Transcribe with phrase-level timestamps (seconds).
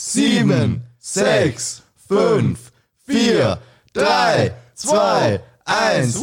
[0.00, 2.72] sieben, sechs, fünf,
[3.06, 3.58] vier,
[3.92, 6.22] drei, zwei, eins.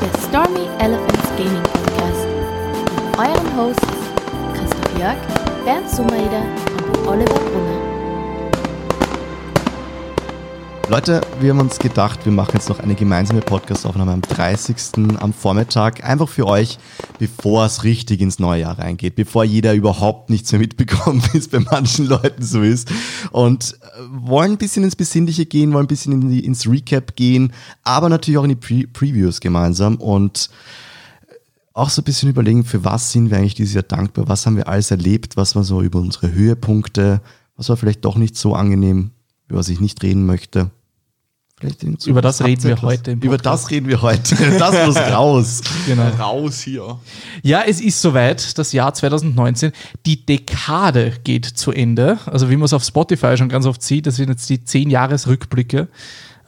[0.00, 2.26] Der Stormy Elephants Gaming Podcast.
[2.94, 3.88] Mit euren Hosts
[4.54, 5.16] Christoph Jörg,
[5.64, 6.42] Bernd Sumaida
[6.86, 7.91] und Oliver Brunner.
[10.92, 14.76] Leute, wir haben uns gedacht, wir machen jetzt noch eine gemeinsame Podcast-Aufnahme am 30.
[15.20, 16.04] am Vormittag.
[16.04, 16.78] Einfach für euch,
[17.18, 19.14] bevor es richtig ins neue Jahr reingeht.
[19.14, 22.92] Bevor jeder überhaupt nichts mehr mitbekommt, wie es bei manchen Leuten so ist.
[23.30, 27.16] Und äh, wollen ein bisschen ins Besinnliche gehen, wollen ein bisschen in die, ins Recap
[27.16, 29.96] gehen, aber natürlich auch in die Pre Previews gemeinsam.
[29.96, 30.50] Und
[31.72, 34.58] auch so ein bisschen überlegen, für was sind wir eigentlich dieses Jahr dankbar, was haben
[34.58, 37.22] wir alles erlebt, was war so über unsere Höhepunkte,
[37.56, 39.12] was war vielleicht doch nicht so angenehm,
[39.48, 40.70] über was ich nicht reden möchte.
[42.06, 44.36] Über das reden wir heute im Über das reden wir heute.
[44.58, 45.60] Das muss raus.
[45.86, 46.08] Genau.
[46.18, 46.98] Raus hier.
[47.42, 49.72] Ja, es ist soweit, das Jahr 2019.
[50.06, 52.18] Die Dekade geht zu Ende.
[52.26, 54.90] Also wie man es auf Spotify schon ganz oft sieht, das sind jetzt die 10
[54.90, 55.88] Jahresrückblicke.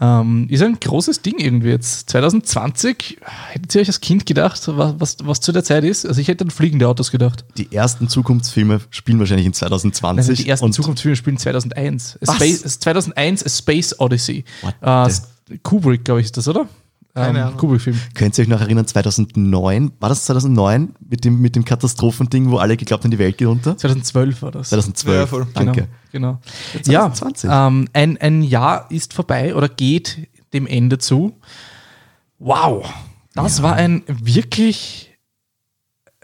[0.01, 2.11] Ähm, ist ein großes Ding irgendwie jetzt.
[2.11, 3.19] 2020,
[3.51, 6.05] hättet ihr euch als Kind gedacht, was, was, was zu der Zeit ist?
[6.07, 7.45] Also ich hätte an fliegende Autos gedacht.
[7.57, 10.19] Die ersten Zukunftsfilme spielen wahrscheinlich in 2020.
[10.19, 12.19] Also die ersten und Zukunftsfilme spielen 2001.
[12.23, 12.37] A Was?
[12.37, 14.45] Space, 2001 A Space Odyssey.
[14.83, 16.67] The- Kubrick, glaube ich, ist das, oder?
[17.15, 17.57] Keine Ahnung.
[17.59, 17.99] Kubrick-Film.
[18.15, 22.57] Könnt ihr euch noch erinnern, 2009, war das 2009 mit dem, mit dem Katastrophending, wo
[22.59, 23.77] alle geglaubt haben, die Welt geht unter?
[23.77, 24.71] 2012 war das.
[24.71, 25.47] 2012, Ja, voll.
[25.55, 25.87] danke.
[26.11, 26.41] Genau.
[26.73, 27.51] Jetzt Ja, 2020.
[27.53, 31.39] ähm, ein, ein Jahr ist vorbei oder geht dem Ende zu.
[32.41, 32.85] Wow,
[33.35, 35.17] das war ein wirklich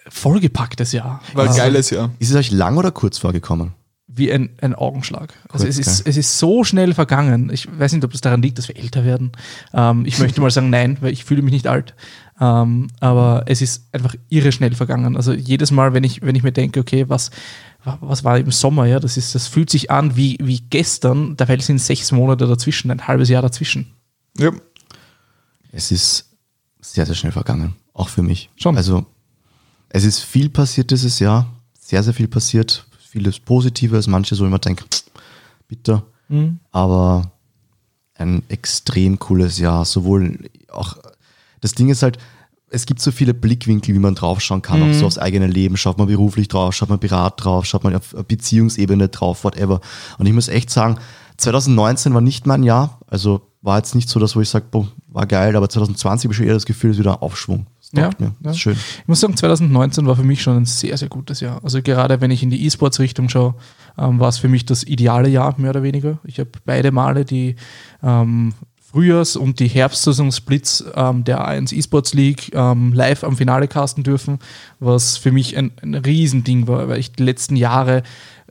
[0.09, 1.21] vollgepacktes Jahr.
[1.35, 2.11] War ein Also, geiles Jahr.
[2.19, 3.75] Ist es euch lang oder kurz vorgekommen?
[4.13, 5.33] Wie ein, ein Augenschlag.
[5.49, 7.51] Also Kurz, es, ist, es ist so schnell vergangen.
[7.53, 9.33] Ich weiß nicht, ob es daran liegt, dass wir älter werden.
[9.73, 11.95] Ähm, ich möchte mal sagen, nein, weil ich fühle mich nicht alt.
[12.41, 15.17] Ähm, aber es ist einfach irre schnell vergangen.
[15.17, 17.31] Also jedes Mal, wenn ich, wenn ich mir denke, okay, was,
[17.85, 21.59] was war im Sommer, ja, das ist, das fühlt sich an wie, wie gestern, dabei
[21.59, 23.93] sind sechs Monate dazwischen, ein halbes Jahr dazwischen.
[24.39, 24.51] Ja.
[25.71, 26.31] Es ist
[26.81, 27.75] sehr, sehr schnell vergangen.
[27.93, 28.51] Auch für mich.
[28.57, 28.77] Schon.
[28.77, 29.07] Also,
[29.89, 31.47] es ist viel passiert dieses Jahr.
[31.79, 32.87] Sehr, sehr viel passiert.
[33.11, 34.85] Vieles Positives, manches, wo ich immer denke,
[35.67, 36.05] bitter.
[36.71, 37.33] Aber
[38.15, 39.85] ein extrem cooles Jahr.
[39.85, 40.97] Sowohl auch,
[41.61, 42.19] das Ding ist halt,
[42.69, 45.77] es gibt so viele Blickwinkel, wie man draufschauen kann, auch so aufs eigene Leben.
[45.77, 49.81] Schaut man beruflich drauf, schaut man privat drauf, schaut man auf Beziehungsebene drauf, whatever.
[50.19, 50.99] Und ich muss echt sagen,
[51.39, 53.01] 2019 war nicht mein Jahr.
[53.09, 56.33] Also war jetzt nicht so das, wo ich sage, boah, war geil, aber 2020 habe
[56.33, 57.67] ich schon eher das Gefühl, es ist wieder ein Aufschwung.
[57.93, 58.27] Ja, mir.
[58.27, 58.33] ja.
[58.41, 58.75] Das ist schön.
[58.75, 61.61] Ich muss sagen, 2019 war für mich schon ein sehr, sehr gutes Jahr.
[61.65, 63.55] Also gerade wenn ich in die E-Sports-Richtung schaue,
[63.99, 66.19] ähm, war es für mich das ideale Jahr, mehr oder weniger.
[66.25, 67.57] Ich habe beide Male die
[68.03, 68.55] ähm,
[68.93, 74.41] Frühjahrs- und die Herbstsaison-Splits ähm, der A1 E-Sports League ähm, live am Finale casten dürfen,
[74.81, 78.03] was für mich ein, ein Riesending war, weil ich die letzten Jahre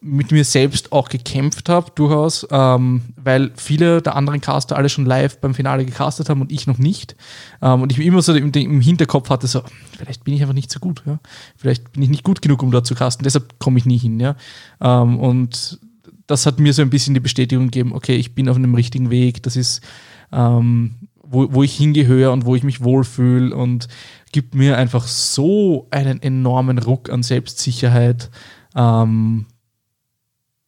[0.01, 5.05] mit mir selbst auch gekämpft habe, durchaus, ähm, weil viele der anderen Caster alle schon
[5.05, 7.15] live beim Finale gecastet haben und ich noch nicht.
[7.61, 9.61] Ähm, und ich immer so im, Hinterkopf hatte, so,
[9.97, 11.19] vielleicht bin ich einfach nicht so gut, ja.
[11.57, 14.19] Vielleicht bin ich nicht gut genug, um dort zu casten, deshalb komme ich nie hin,
[14.19, 14.35] ja.
[14.79, 15.79] Ähm, und
[16.27, 19.09] das hat mir so ein bisschen die Bestätigung gegeben, okay, ich bin auf einem richtigen
[19.09, 19.81] Weg, das ist,
[20.31, 23.87] ähm, wo, wo ich hingehöre und wo ich mich wohlfühle und
[24.31, 28.29] gibt mir einfach so einen enormen Ruck an Selbstsicherheit,
[28.75, 29.47] ähm,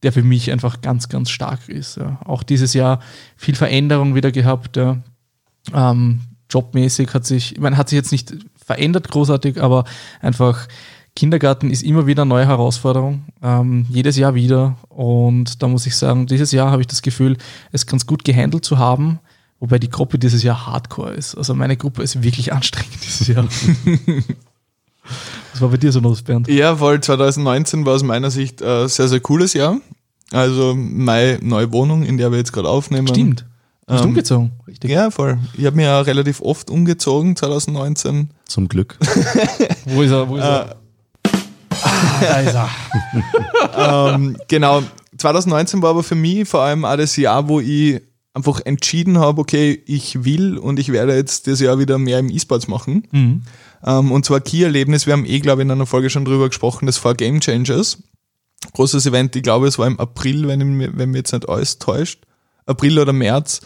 [0.03, 1.97] der für mich einfach ganz, ganz stark ist.
[1.97, 2.19] Ja.
[2.25, 3.00] Auch dieses Jahr
[3.35, 4.78] viel Veränderung wieder gehabt.
[4.78, 4.97] Ja.
[5.73, 9.85] Ähm, jobmäßig hat sich, ich meine, hat sich jetzt nicht verändert großartig, aber
[10.22, 10.67] einfach
[11.16, 14.78] Kindergarten ist immer wieder eine neue Herausforderung, ähm, jedes Jahr wieder.
[14.88, 17.38] Und da muss ich sagen, dieses Jahr habe ich das Gefühl,
[17.72, 19.19] es ganz gut gehandelt zu haben,
[19.59, 21.35] wobei die Gruppe dieses Jahr hardcore ist.
[21.35, 23.47] Also meine Gruppe ist wirklich anstrengend dieses Jahr.
[25.53, 26.47] Was war bei dir so los, Bernd?
[26.47, 29.78] Ja, voll 2019 war aus meiner Sicht ein sehr, sehr cooles Jahr.
[30.31, 33.08] Also meine neue Wohnung, in der wir jetzt gerade aufnehmen.
[33.08, 33.46] Stimmt.
[33.87, 34.91] Du bist Ähm, umgezogen, richtig.
[34.91, 35.40] Ja, voll.
[35.58, 38.29] Ich habe mir ja relativ oft umgezogen 2019.
[38.46, 38.97] Zum Glück.
[39.85, 40.29] Wo ist er?
[40.29, 40.75] Wo ist er?
[42.22, 42.70] da ist er.
[44.16, 44.84] ähm, genau,
[45.17, 48.02] 2019 war aber für mich vor allem auch das Jahr, wo ich
[48.34, 52.29] einfach entschieden habe, okay, ich will und ich werde jetzt das Jahr wieder mehr im
[52.29, 53.08] E-Sports machen.
[53.11, 53.41] Mhm.
[53.85, 56.85] Ähm, und zwar Key-Erlebnis, wir haben eh, glaube ich, in einer Folge schon drüber gesprochen,
[56.85, 57.99] das war Game Changers.
[58.73, 62.23] Großes Event, ich glaube, es war im April, wenn, wenn mir jetzt nicht alles täuscht.
[62.67, 63.61] April oder März.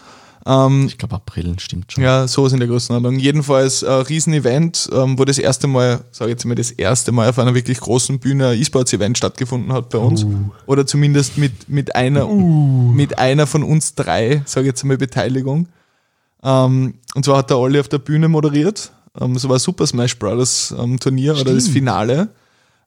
[0.47, 2.03] Ähm, Ich glaube, April stimmt schon.
[2.03, 3.19] ja, sowas in der Größenordnung.
[3.19, 7.29] Jedenfalls ein Riesen-Event, ähm, wo das erste Mal, sage ich jetzt mal, das erste Mal
[7.29, 10.25] auf einer wirklich großen Bühne ein E-Sports-Event stattgefunden hat bei uns.
[10.65, 15.67] Oder zumindest mit, mit, einer, mit einer von uns drei, sage ich jetzt mal, Beteiligung.
[16.43, 18.91] Ähm, und zwar hat der Olli auf der Bühne moderiert.
[19.19, 20.73] Ähm, so war Super Smash Bros.
[20.77, 21.77] Ähm, Turnier oder das Stimmt.
[21.77, 22.29] Finale.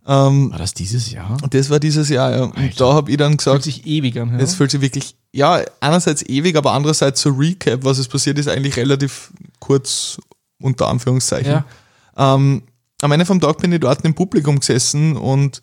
[0.06, 1.36] Ähm, War das dieses Jahr?
[1.42, 2.30] und das war dieses Jahr.
[2.30, 2.44] Ja.
[2.44, 2.76] Und Alter.
[2.78, 4.30] da habe ich dann Fühlt gesagt, sich ewig an.
[4.32, 4.38] Ja?
[4.38, 8.48] es fühlt sich wirklich, ja, einerseits ewig, aber andererseits so Recap, was ist passiert ist,
[8.48, 10.19] eigentlich relativ kurz
[10.60, 11.52] unter Anführungszeichen.
[11.52, 11.64] Ja.
[12.16, 12.62] Ähm,
[13.02, 15.60] am Ende vom Tag bin ich dort im Publikum gesessen und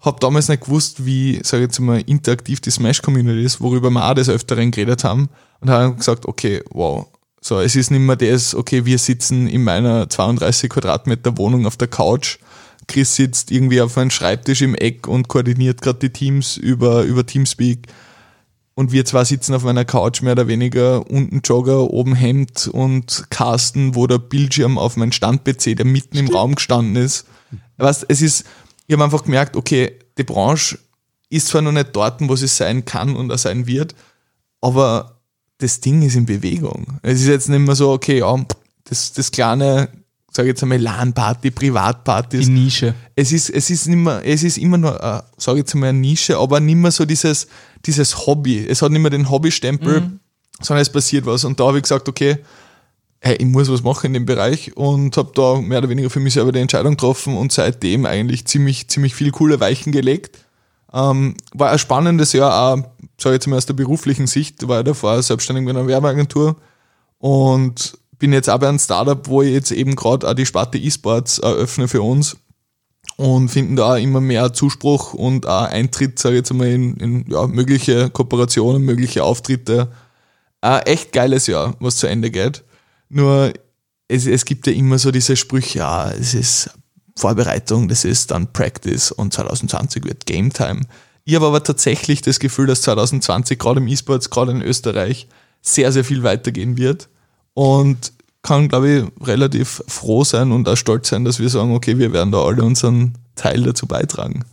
[0.00, 4.10] habe damals nicht gewusst, wie, sage ich jetzt mal, interaktiv die Smash-Community ist, worüber wir
[4.10, 5.28] auch des Öfteren geredet haben.
[5.60, 7.06] Und habe gesagt, okay, wow.
[7.46, 11.76] So, es ist nicht mehr das, okay, wir sitzen in meiner 32 Quadratmeter Wohnung auf
[11.76, 12.38] der Couch.
[12.88, 17.24] Chris sitzt irgendwie auf einem Schreibtisch im Eck und koordiniert gerade die Teams über, über
[17.24, 17.86] Teamspeak.
[18.74, 23.26] Und wir zwei sitzen auf meiner Couch mehr oder weniger, unten Jogger, oben Hemd und
[23.30, 27.28] Carsten, wo der Bildschirm auf mein Stand-PC, der mitten im Raum gestanden ist.
[27.76, 28.44] Weißt, es ist,
[28.88, 30.80] ich habe einfach gemerkt, okay, die Branche
[31.28, 33.94] ist zwar noch nicht dort, wo sie sein kann und auch sein wird,
[34.60, 35.15] aber
[35.58, 36.98] das Ding ist in Bewegung.
[37.02, 38.44] Es ist jetzt nicht mehr so, okay, ja,
[38.84, 39.88] das, das kleine,
[40.30, 42.94] sage ich jetzt einmal, LAN-Party, Privatpartys, Die Nische.
[43.14, 45.88] es ist, es ist nicht mehr, es ist immer nur, äh, sage ich jetzt mal,
[45.88, 47.48] eine Nische, aber nicht mehr so dieses,
[47.86, 48.66] dieses Hobby.
[48.68, 50.18] Es hat nicht mehr den Hobbystempel,
[50.60, 51.44] sondern es passiert was.
[51.44, 52.38] Und da habe ich gesagt, okay,
[53.20, 56.20] hey, ich muss was machen in dem Bereich und habe da mehr oder weniger für
[56.20, 60.38] mich selber die Entscheidung getroffen und seitdem eigentlich ziemlich, ziemlich viel coole Weichen gelegt.
[60.92, 62.84] Ähm, war ein spannendes Jahr, auch,
[63.18, 66.56] sage jetzt mal aus der beruflichen Sicht, war ich davor selbstständig mit einer Werbeagentur
[67.18, 70.78] und bin jetzt auch bei einem Startup, wo ich jetzt eben gerade auch die Sparte
[70.78, 72.36] E-Sports eröffne für uns
[73.16, 77.30] und finden da immer mehr Zuspruch und auch Eintritt, sage ich jetzt einmal, in, in
[77.30, 79.90] ja, mögliche Kooperationen, mögliche Auftritte.
[80.60, 82.64] Ein echt geiles Jahr, was zu Ende geht.
[83.08, 83.52] Nur
[84.08, 86.70] es, es gibt ja immer so diese Sprüche, ja, es ist
[87.16, 90.82] Vorbereitung, das ist dann Practice und 2020 wird Game Time.
[91.28, 95.26] Ich habe aber tatsächlich das Gefühl, dass 2020 gerade im E-Sports, gerade in Österreich,
[95.60, 97.08] sehr, sehr viel weitergehen wird
[97.52, 98.12] und
[98.42, 102.12] kann, glaube ich, relativ froh sein und auch stolz sein, dass wir sagen, okay, wir
[102.12, 104.44] werden da alle unseren Teil dazu beitragen.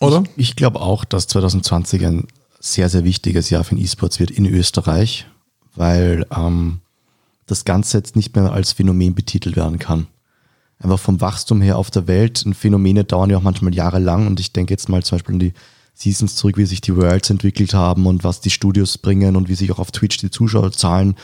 [0.00, 0.22] Oder?
[0.36, 2.28] Ich glaube auch, dass 2020 ein
[2.60, 5.26] sehr, sehr wichtiges Jahr für den E-Sports wird in Österreich,
[5.76, 6.80] weil ähm,
[7.46, 10.08] das Ganze jetzt nicht mehr als Phänomen betitelt werden kann.
[10.80, 12.44] Einfach vom Wachstum her auf der Welt.
[12.46, 14.26] Und Phänomene dauern ja auch manchmal jahrelang.
[14.26, 15.52] Und ich denke jetzt mal zum Beispiel an die
[15.98, 19.56] Seasons zurück, wie sich die Worlds entwickelt haben und was die Studios bringen und wie
[19.56, 21.16] sich auch auf Twitch die Zuschauerzahlen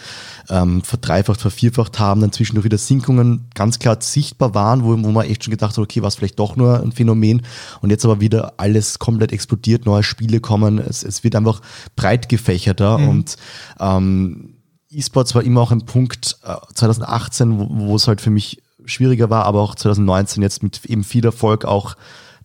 [0.50, 5.26] ähm, verdreifacht, vervierfacht haben, dann zwischendurch wieder Sinkungen ganz klar sichtbar waren, wo, wo man
[5.26, 7.42] echt schon gedacht hat, okay, war es vielleicht doch nur ein Phänomen
[7.82, 11.60] und jetzt aber wieder alles komplett explodiert, neue Spiele kommen, es, es wird einfach
[11.94, 13.36] breit gefächerter und
[13.78, 14.54] ähm,
[14.90, 19.30] E-Sports war immer auch ein Punkt äh, 2018, wo, wo es halt für mich schwieriger
[19.30, 21.96] war, aber auch 2019 jetzt mit eben viel Erfolg auch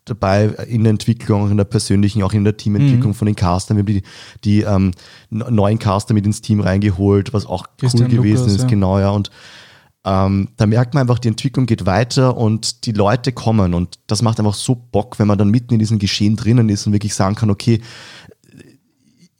[0.06, 3.77] dabei in der Entwicklung, in der persönlichen, auch in der Teamentwicklung von den Castern.
[3.77, 4.03] Wir haben die,
[4.44, 4.91] die ähm,
[5.30, 8.68] neuen Caster mit ins Team reingeholt, was auch Christian cool gewesen Lukas, ist, ja.
[8.68, 9.09] genau, ja.
[9.12, 9.30] Und
[10.06, 14.21] ähm, da merkt man einfach, die Entwicklung geht weiter und die Leute kommen und das
[14.21, 17.13] macht einfach so Bock, wenn man dann mitten in diesem Geschehen drinnen ist und wirklich
[17.13, 17.81] sagen kann, okay,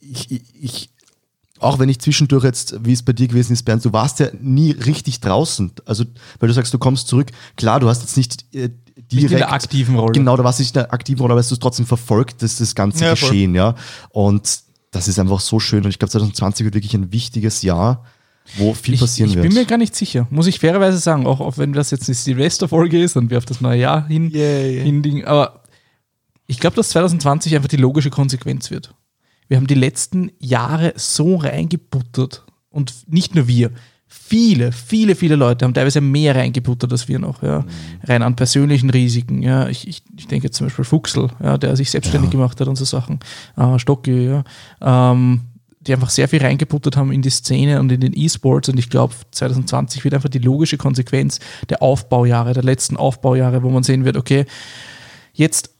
[0.00, 0.89] ich, ich
[1.60, 4.28] auch wenn ich zwischendurch jetzt, wie es bei dir gewesen ist, Bernd, du warst ja
[4.40, 5.72] nie richtig draußen.
[5.84, 6.04] Also,
[6.38, 7.30] weil du sagst, du kommst zurück.
[7.56, 9.12] Klar, du hast jetzt nicht äh, direkt.
[9.12, 10.12] Nicht in der aktiven Rolle.
[10.12, 12.42] Genau, da warst du nicht in der aktiven Rolle, aber hast du es trotzdem verfolgt,
[12.42, 13.28] das, das ganze Ja, voll.
[13.28, 13.74] Geschehen, ja.
[14.08, 14.60] Und
[14.90, 15.84] das ist einfach so schön.
[15.84, 18.04] Und ich glaube, 2020 wird wirklich ein wichtiges Jahr,
[18.56, 19.46] wo viel Ich, passieren ich wird.
[19.46, 22.14] bin mir gar nicht sicher, muss ich fairerweise sagen, auch, auch wenn das jetzt eine
[22.14, 24.82] Silvesterfolge ist und wir auf das neue Jahr hin, Yay.
[24.82, 25.62] hin aber
[26.46, 28.92] ich glaube, dass 2020 einfach die logische Konsequenz wird.
[29.50, 33.72] Wir haben die letzten Jahre so reingebuttert und nicht nur wir,
[34.06, 37.64] viele, viele, viele Leute haben teilweise mehr reingebuttert als wir noch, ja.
[38.04, 39.68] Rein an persönlichen Risiken, ja.
[39.68, 42.76] Ich, ich, ich denke jetzt zum Beispiel Fuchsel, ja, der sich selbstständig gemacht hat und
[42.76, 43.18] so Sachen,
[43.56, 44.44] äh, Stocki, ja.
[44.80, 45.40] Ähm,
[45.80, 48.88] die einfach sehr viel reingebuttert haben in die Szene und in den E-Sports und ich
[48.88, 51.40] glaube 2020 wird einfach die logische Konsequenz
[51.70, 54.44] der Aufbaujahre, der letzten Aufbaujahre, wo man sehen wird, okay,
[55.32, 55.70] jetzt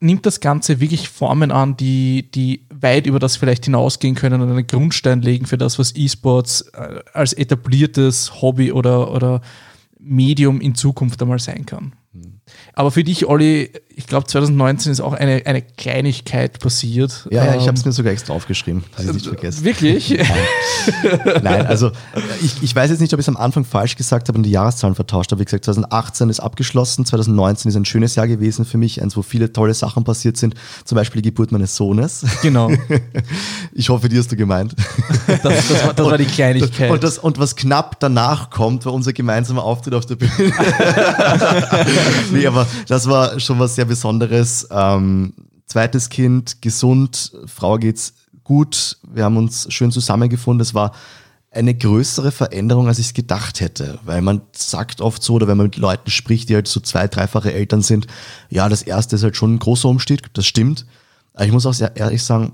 [0.00, 4.50] nimmt das Ganze wirklich Formen an, die, die weit über das vielleicht hinausgehen können und
[4.50, 9.40] einen Grundstein legen für das, was E-Sports äh, als etabliertes Hobby oder, oder
[9.98, 11.92] Medium in Zukunft einmal sein kann.
[12.74, 17.26] Aber für dich, Olli, ich glaube 2019 ist auch eine, eine Kleinigkeit passiert.
[17.30, 19.64] Ja, ja, ich habe Ähm, es mir sogar extra aufgeschrieben, dass ich nicht vergesse.
[19.64, 20.16] Wirklich?
[21.42, 21.90] Nein, also
[22.42, 24.50] ich, ich weiß jetzt nicht, ob ich es am Anfang falsch gesagt habe und die
[24.50, 25.40] Jahreszahlen vertauscht habe.
[25.40, 29.22] Wie gesagt, 2018 ist abgeschlossen, 2019 ist ein schönes Jahr gewesen für mich, eins, wo
[29.22, 30.54] viele tolle Sachen passiert sind.
[30.84, 32.24] Zum Beispiel die Geburt meines Sohnes.
[32.42, 32.70] genau.
[33.72, 34.74] Ich hoffe, die hast du gemeint.
[35.26, 36.90] Das, das, war, das war die Kleinigkeit.
[36.90, 40.32] Und, das, und was knapp danach kommt, war unser gemeinsamer Auftritt auf der Bühne.
[42.38, 44.66] nee, aber das war schon was sehr Besonderes.
[44.70, 45.34] Ähm,
[45.66, 48.14] zweites Kind, gesund, Frau geht's
[48.44, 48.98] gut.
[49.06, 50.60] Wir haben uns schön zusammengefunden.
[50.60, 50.92] Es war
[51.50, 53.98] eine größere Veränderung, als ich es gedacht hätte.
[54.04, 57.08] Weil man sagt oft so, oder wenn man mit Leuten spricht, die halt so zwei,
[57.08, 58.06] dreifache Eltern sind,
[58.50, 60.86] ja, das erste ist halt schon ein großer Umstieg, das stimmt.
[61.34, 62.52] Aber ich muss auch sehr ehrlich sagen,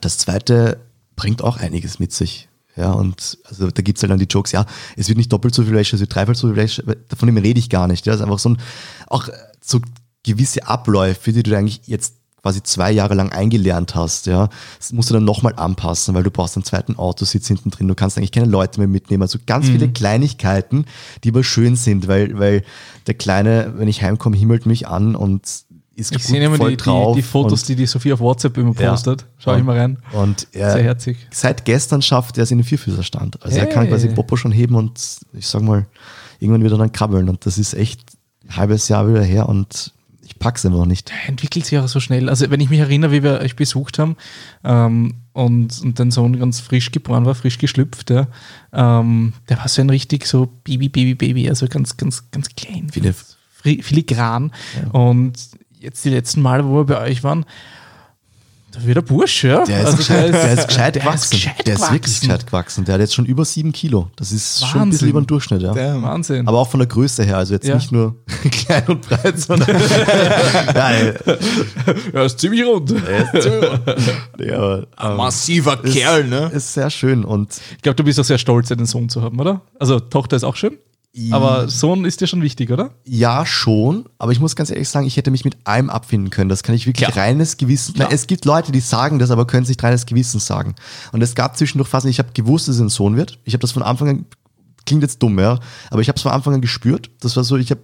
[0.00, 0.80] das zweite
[1.16, 2.49] bringt auch einiges mit sich.
[2.80, 4.64] Ja, und also da gibt's halt dann die Jokes, ja,
[4.96, 6.82] es wird nicht doppelt so viel Wäsche, es wird dreifach so viel Wäsche,
[7.16, 8.06] von dem rede ich gar nicht.
[8.06, 8.58] Ja, das ist einfach so ein,
[9.06, 9.28] auch
[9.60, 9.80] so
[10.22, 15.10] gewisse Abläufe, die du eigentlich jetzt quasi zwei Jahre lang eingelernt hast, ja, das musst
[15.10, 18.32] du dann nochmal anpassen, weil du brauchst einen zweiten Autositz hinten drin, du kannst eigentlich
[18.32, 20.86] keine Leute mehr mitnehmen, also ganz viele Kleinigkeiten,
[21.22, 22.64] die aber schön sind, weil, weil
[23.06, 25.64] der Kleine, wenn ich heimkomme, himmelt mich an und
[25.96, 28.90] ist ich sehe immer die, die, die Fotos, die die Sophie auf WhatsApp immer Ja.
[28.90, 29.26] postet.
[29.38, 29.98] Schau ich mal rein.
[30.12, 31.18] und er, Sehr herzig.
[31.30, 33.42] Seit gestern schafft er es in den Vierfüßerstand.
[33.42, 33.72] Also er Hey.
[33.72, 34.98] kann quasi Popo schon heben und
[35.32, 35.86] ich sag mal,
[36.38, 37.28] irgendwann wieder dann krabbeln.
[37.28, 38.00] Und das ist echt
[38.48, 39.92] ein halbes Jahr wieder her und
[40.24, 41.12] ich pack's einfach noch nicht.
[41.26, 42.28] entwickelt sich auch so schnell.
[42.28, 44.16] Also wenn ich mich erinnere, wie wir euch besucht haben
[44.64, 48.28] ähm, und, und dein Sohn ganz frisch geboren war, frisch geschlüpft, ja,
[48.72, 52.88] ähm, der war so ein richtig so Baby, Baby, Baby, also ganz, ganz, ganz klein.
[52.90, 53.14] Viele-
[53.62, 54.52] filigran.
[54.92, 55.32] Und
[55.80, 57.44] jetzt die letzten Male, wo wir bei euch waren,
[58.72, 59.64] da wird der Bursch, ja.
[59.64, 61.30] Der ist, Also gescheit, der ist gescheit der gewachsen.
[61.30, 62.20] gescheit der ist wirklich gewachsen.
[62.28, 62.84] gescheit gewachsen.
[62.84, 64.10] Der hat jetzt schon über sieben Kilo.
[64.14, 65.08] Das ist schon ein bisschen Wahnsinn.
[65.08, 65.72] über den Durchschnitt, ja.
[65.74, 66.02] Damn.
[66.04, 66.46] Wahnsinn.
[66.46, 67.74] Aber auch von der Größe her, also jetzt Ja.
[67.74, 68.14] nicht nur
[68.52, 69.68] klein und breit, sondern
[70.74, 70.92] ja,
[72.14, 72.94] ja, ist ziemlich rund.
[74.38, 76.50] ja, aber, Ein massiver Kerl, ne?
[76.54, 79.40] ist sehr schön und Ich glaube, du bist auch sehr stolz, einen Sohn zu haben,
[79.40, 79.62] oder?
[79.80, 80.78] Also Tochter ist auch schön,
[81.32, 82.94] aber Sohn ist dir schon wichtig, oder?
[83.04, 86.48] Ja, schon, aber ich muss ganz ehrlich sagen, ich hätte mich mit allem abfinden können.
[86.48, 87.24] Das kann ich wirklich Klar.
[87.26, 87.94] reines Gewissen.
[87.98, 90.76] Na, es gibt Leute, die sagen das, aber können es nicht reines Gewissen sagen.
[91.12, 93.40] Und es gab zwischendurch Phasen, ich habe gewusst, dass es ein Sohn wird.
[93.44, 94.26] Ich habe das von Anfang an,
[94.86, 95.58] klingt jetzt dumm, ja,
[95.90, 97.10] aber ich habe es von Anfang an gespürt.
[97.20, 97.82] Das war so, ich habe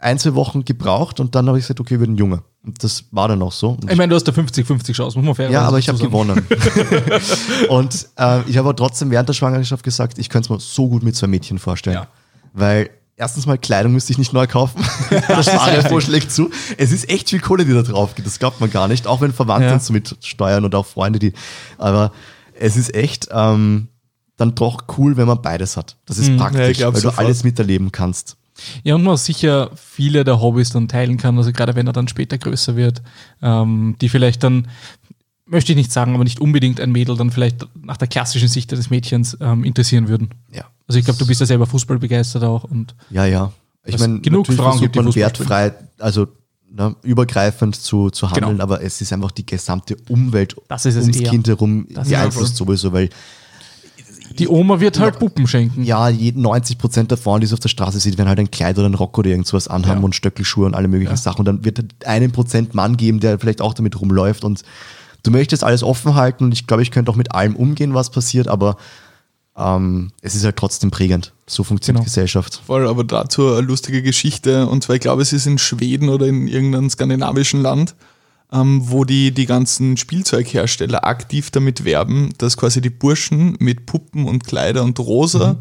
[0.00, 2.42] ein, zwei Wochen gebraucht und dann habe ich gesagt, okay, wird ein Junge.
[2.80, 3.78] Das war dann auch so.
[3.88, 6.44] Ich meine, du hast da 50-50 Chance, muss man fair ja, aber ich habe gewonnen.
[7.68, 10.88] und äh, ich habe aber trotzdem während der Schwangerschaft gesagt, ich könnte es mir so
[10.88, 11.96] gut mit zwei Mädchen vorstellen.
[11.96, 12.08] Ja.
[12.52, 14.84] Weil erstens mal Kleidung müsste ich nicht neu kaufen.
[15.10, 16.50] der Sparrefonds schlägt zu.
[16.76, 18.26] Es ist echt viel Kohle, die da drauf geht.
[18.26, 19.06] Das glaubt man gar nicht.
[19.06, 19.74] Auch wenn Verwandte Ja.
[19.74, 21.32] uns so mit steuern und auch Freunde, die.
[21.78, 22.12] Aber
[22.58, 23.88] es ist echt ähm,
[24.36, 25.96] dann doch cool, wenn man beides hat.
[26.06, 27.24] Das ist ja, ich praktisch, glaub weil du sofort.
[27.26, 28.36] alles miterleben kannst.
[28.84, 32.08] Ja, und man sicher viele der Hobbys dann teilen kann, also gerade wenn er dann
[32.08, 33.02] später größer wird,
[33.42, 34.68] ähm, die vielleicht dann,
[35.46, 38.72] möchte ich nicht sagen, aber nicht unbedingt ein Mädel dann vielleicht nach der klassischen Sicht
[38.72, 40.30] des Mädchens ähm, interessieren würden.
[40.52, 40.64] Ja.
[40.88, 43.52] Also ich glaube, du bist ja selber Fußball begeistert auch und Ja, ja.
[43.84, 46.26] Ich meine, genug Frauen gibt, man wertfrei, also
[46.68, 48.62] ne, übergreifend zu, zu handeln, Genau.
[48.62, 51.30] aber es ist einfach die gesamte Umwelt ums eher.
[51.30, 53.10] Kind herum beeinflusst sowieso, weil
[54.38, 55.82] die Oma wird halt Puppen schenken.
[55.84, 58.50] ja, je- 90 Prozent der Frauen, die es auf der Straße sieht, werden halt ein
[58.50, 60.04] Kleid oder ein Rock oder irgendwas anhaben Ja.
[60.04, 61.40] und Stöckelschuhe und alle möglichen Sachen.
[61.40, 64.62] Und dann wird halt einen Prozent Mann geben, der vielleicht auch damit rumläuft und
[65.22, 68.10] du möchtest alles offen halten und ich glaube, ich könnte auch mit allem umgehen, was
[68.10, 68.76] passiert, aber
[69.56, 71.32] ähm, es ist halt trotzdem prägend.
[71.46, 72.04] So funktioniert Genau.
[72.04, 72.60] Gesellschaft.
[72.66, 74.66] Voll, aber dazu eine lustige Geschichte.
[74.66, 77.94] Und zwar, ich glaube, es ist in Schweden oder in irgendeinem skandinavischen Land,
[78.52, 84.26] ähm, wo die, die ganzen Spielzeughersteller aktiv damit werben, dass quasi die Burschen mit Puppen
[84.26, 85.56] und Kleider und Rosa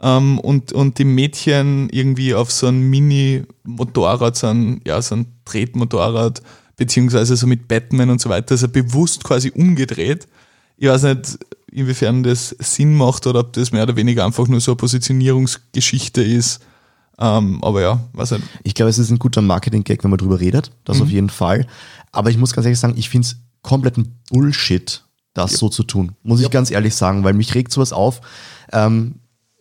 [0.00, 5.26] ähm, und, und die Mädchen irgendwie auf so ein Mini-Motorrad, so ein, ja, so ein
[5.44, 6.42] Tretmotorrad,
[6.76, 10.28] beziehungsweise so mit Batman und so weiter, also bewusst quasi umgedreht.
[10.76, 11.38] Ich weiß nicht,
[11.72, 16.22] inwiefern das Sinn macht oder ob das mehr oder weniger einfach nur so eine Positionierungsgeschichte
[16.22, 16.60] ist.
[17.18, 18.44] Ähm, aber ja, weiß nicht.
[18.62, 20.70] Ich glaube, es ist ein guter Marketing-Gag, wenn man drüber redet.
[20.84, 21.66] Das auf jeden Fall.
[22.12, 26.12] Aber ich muss ganz ehrlich sagen, ich finde es kompletten Bullshit, das so zu tun.
[26.22, 28.20] Muss ich ganz ehrlich sagen, weil mich regt sowas auf.
[28.72, 29.16] Ähm,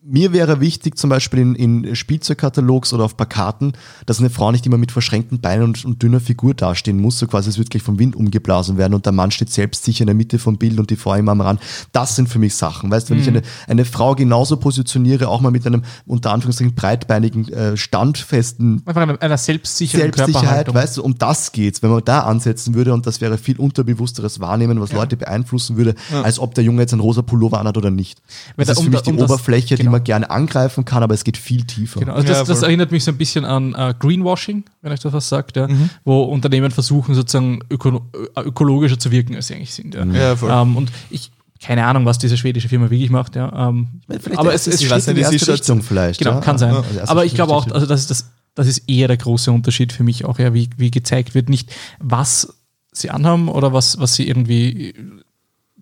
[0.10, 3.74] mir wäre wichtig, zum Beispiel in, in Spielzeugkatalogs oder auf Plakaten,
[4.06, 7.28] dass eine Frau nicht immer mit verschränkten Beinen und, und dünner Figur dastehen muss, so
[7.28, 10.08] quasi es wird gleich vom Wind umgeblasen werden und der Mann steht selbst sicher in
[10.08, 11.60] der Mitte vom Bild und die Frau immer am Rand.
[11.92, 12.90] Das sind für mich Sachen.
[12.90, 16.74] Weißt du, wenn ich eine, eine Frau genauso positioniere, auch mal mit einem unter Anführungszeichen
[16.74, 22.04] breitbeinigen, äh, standfesten Einfach einer, einer selbstsicheren Selbstsicherheit, weißt du, um das geht's, wenn man
[22.06, 26.56] da ansetzen würde und das wäre viel unterbewussteres Wahrnehmen, was Leute beeinflussen würde, als ob
[26.56, 28.22] der Junge jetzt einen rosa Pullover anhat oder nicht.
[28.56, 29.97] Das da- ist für um mich die um Oberfläche, die genau.
[29.98, 32.00] Man gerne angreifen kann, aber es geht viel tiefer.
[32.00, 35.00] Genau, also Ja, das, das erinnert mich so ein bisschen an äh, Greenwashing, wenn euch
[35.00, 35.90] das was sagt, ja, Mhm.
[36.06, 38.02] wo Unternehmen versuchen, sozusagen öko
[38.36, 39.96] äh, ökologischer zu wirken, als sie eigentlich sind.
[39.96, 40.06] Ja.
[40.06, 40.50] Ja, voll.
[40.52, 43.70] Ähm, und ich, keine Ahnung, was diese schwedische Firma wirklich macht, ja.
[43.70, 44.02] Ähm,
[44.36, 46.20] aber es, weiß nicht, in die ist erste Richtung vielleicht.
[46.20, 46.40] Genau, ja?
[46.42, 46.74] kann sein.
[46.74, 49.52] Ja, also Aber ich glaube auch, also das ist, das, das ist eher der große
[49.52, 52.54] Unterschied für mich auch, ja, wie, wie gezeigt wird, nicht was
[52.92, 54.94] sie anhaben oder was, was sie irgendwie,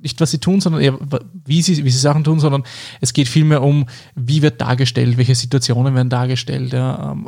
[0.01, 0.97] nicht was sie tun, sondern eher
[1.45, 2.63] wie sie, wie sie Sachen tun, sondern
[3.01, 3.85] es geht vielmehr um,
[4.15, 6.73] wie wird dargestellt, welche Situationen werden dargestellt.
[6.73, 7.11] Ja.
[7.13, 7.27] ähm.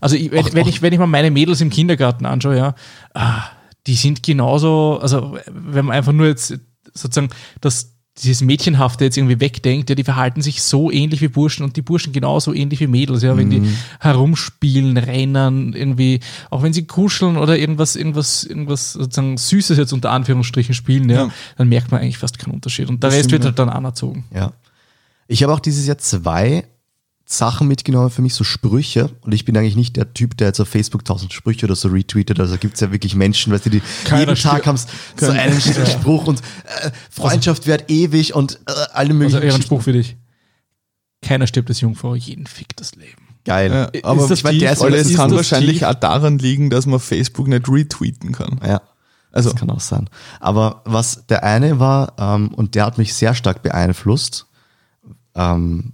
[0.00, 2.56] Also ich, wenn, Auch- wenn, auch- ich, wenn ich mal meine Mädels im Kindergarten anschaue,
[2.56, 2.74] ja,
[3.14, 3.42] ah,
[3.86, 6.58] die sind genauso, also wenn man einfach nur jetzt
[6.94, 7.30] sozusagen
[7.60, 11.76] das dieses Mädchenhafte jetzt irgendwie wegdenkt, ja, die verhalten sich so ähnlich wie Burschen und
[11.76, 13.62] die Burschen genauso ähnlich wie Mädels, ja, wenn die
[13.98, 20.12] herumspielen, rennen, irgendwie, auch wenn sie kuscheln oder irgendwas, irgendwas, irgendwas sozusagen Süßes jetzt unter
[20.12, 21.30] Anführungsstrichen spielen, ja, Ja.
[21.58, 22.88] dann merkt man eigentlich fast keinen Unterschied.
[22.88, 24.24] Und der Das Rest wird halt dann anerzogen.
[24.32, 24.52] Ja.
[25.26, 26.64] Ich habe auch dieses Jahr zwei
[27.26, 29.10] Sachen mitgenommen für mich, so Sprüche.
[29.22, 31.88] Und ich bin eigentlich nicht der Typ, der jetzt auf Facebook tausend Sprüche oder so
[31.88, 32.38] retweetet.
[32.38, 34.78] Also gibt es ja wirklich Menschen, weißt du, die Keiner jeden Tag haben
[35.16, 36.40] so einen Spruch und
[36.82, 39.62] äh, Freundschaft währt ewig und äh, alle Also möglichen eher ein.
[39.62, 40.16] Spruch für dich.
[41.22, 43.22] Keiner stirbt als Jungfrau, jeden fickt das Leben.
[43.46, 43.70] Geil.
[43.94, 45.86] Ja, aber das ich meine, der ist, es kann das wahrscheinlich tief.
[45.88, 48.60] auch daran liegen, dass man Facebook nicht retweeten kann.
[48.66, 48.82] Ja.
[49.32, 50.08] Also- das kann auch sein.
[50.40, 54.46] Aber was der eine war, ähm, und der hat mich sehr stark beeinflusst,
[55.34, 55.92] ähm,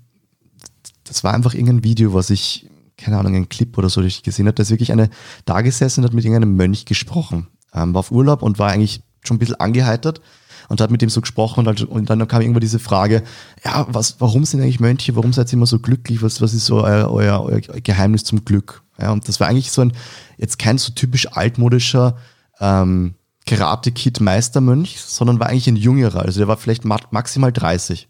[1.10, 4.22] das war einfach irgendein Video, was ich, keine Ahnung, ein Clip oder so, das ich
[4.22, 4.54] gesehen habe.
[4.54, 5.10] Da ist wirklich eine
[5.44, 7.48] da gesessen und hat mit irgendeinem Mönch gesprochen.
[7.74, 10.20] Ähm, war auf Urlaub und war eigentlich schon ein bisschen angeheitert
[10.68, 13.24] und hat mit dem so gesprochen und, halt, und dann kam irgendwann diese Frage,
[13.64, 16.66] ja, was, warum sind eigentlich Mönche, warum seid ihr immer so glücklich, was, was ist
[16.66, 18.82] so euer, euer, euer Geheimnis zum Glück?
[19.00, 19.92] Ja, und das war eigentlich so ein,
[20.38, 22.16] jetzt kein so typisch altmodischer
[22.60, 23.14] ähm,
[23.46, 28.06] Karate-Kid-Meistermönch, sondern war eigentlich ein jüngerer, also der war vielleicht ma maximal 30.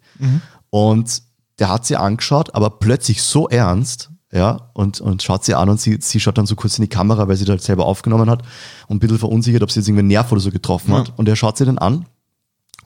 [0.69, 1.23] Und
[1.61, 5.81] der hat sie angeschaut, aber plötzlich so ernst, ja, und, und schaut sie an und
[5.81, 8.31] sie, sie schaut dann so kurz in die Kamera, weil sie da halt selber aufgenommen
[8.31, 8.43] hat
[8.88, 11.12] und ein bisschen verunsichert, ob sie jetzt irgendwie einen Nerv oder so getroffen hat.
[11.19, 12.07] Und er schaut sie dann an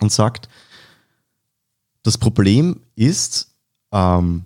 [0.00, 0.48] und sagt,
[2.02, 3.54] das Problem ist,
[3.92, 4.44] ähm,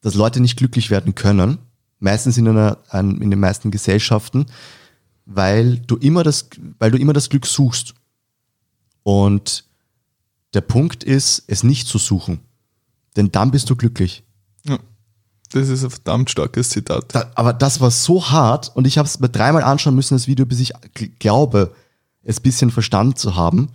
[0.00, 1.58] dass Leute nicht glücklich werden können,
[1.98, 4.46] meistens in, einer, ein, in den meisten Gesellschaften,
[5.24, 7.94] weil du immer das, weil du immer das Glück suchst.
[9.02, 9.64] Und
[10.54, 12.40] der Punkt ist, es nicht zu suchen.
[13.16, 14.22] Denn dann bist du glücklich.
[14.66, 14.78] Ja.
[15.50, 17.14] Das ist ein verdammt starkes Zitat.
[17.14, 20.26] Da, aber das war so hart und ich habe es mir dreimal anschauen müssen, das
[20.26, 21.74] Video, bis ich gl- glaube,
[22.22, 23.70] es ein bisschen verstanden zu haben.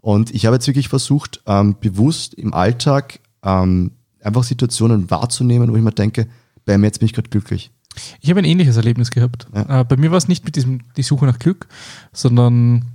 [0.00, 5.76] Und ich habe jetzt wirklich versucht, ähm, bewusst im Alltag ähm, einfach Situationen wahrzunehmen, wo
[5.76, 6.28] ich mir denke,
[6.64, 7.70] bei mir jetzt bin ich gerade glücklich.
[8.20, 9.46] Ich habe ein ähnliches Erlebnis gehabt.
[9.54, 9.80] Ja.
[9.80, 11.68] Äh, bei mir war es nicht mit diesem die Suche nach Glück,
[12.12, 12.86] sondern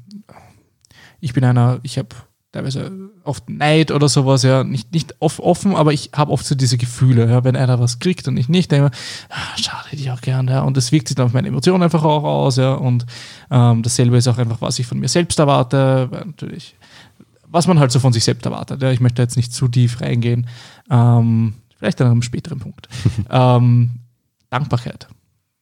[1.20, 2.10] ich bin einer, ich habe
[2.58, 2.92] teilweise
[3.24, 6.78] oft Neid oder sowas, ja, nicht, nicht oft offen, aber ich habe oft so diese
[6.78, 10.10] Gefühle, ja, wenn einer was kriegt und ich nicht, denke ich ah, schade, hätte ich
[10.10, 12.74] auch gern, ja, und das wirkt sich dann auf meine Emotionen einfach auch aus, ja,
[12.74, 13.06] und
[13.52, 16.76] ähm, dasselbe ist auch einfach, was ich von mir selbst erwarte, weil natürlich,
[17.48, 20.02] was man halt so von sich selbst erwartet, ja, ich möchte jetzt nicht zu tief
[20.02, 20.48] reingehen,
[20.90, 22.90] ähm, vielleicht an einem späteren Punkt.
[23.30, 23.92] ähm,
[24.50, 25.08] Dankbarkeit.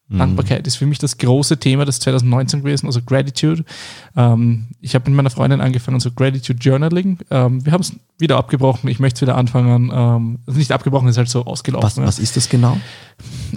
[0.08, 3.66] Dankbarkeit ist für mich das große Thema des 2019 gewesen, also Gratitude.
[4.16, 7.18] Ähm, ich habe mit meiner Freundin angefangen, so Gratitude Journaling.
[7.32, 9.92] Ähm, wir haben es wieder abgebrochen, ich möchte es wieder anfangen.
[9.92, 11.86] Ähm, also nicht abgebrochen, ist halt so ausgelaufen.
[11.86, 12.04] Was, ja.
[12.04, 12.78] was ist das genau?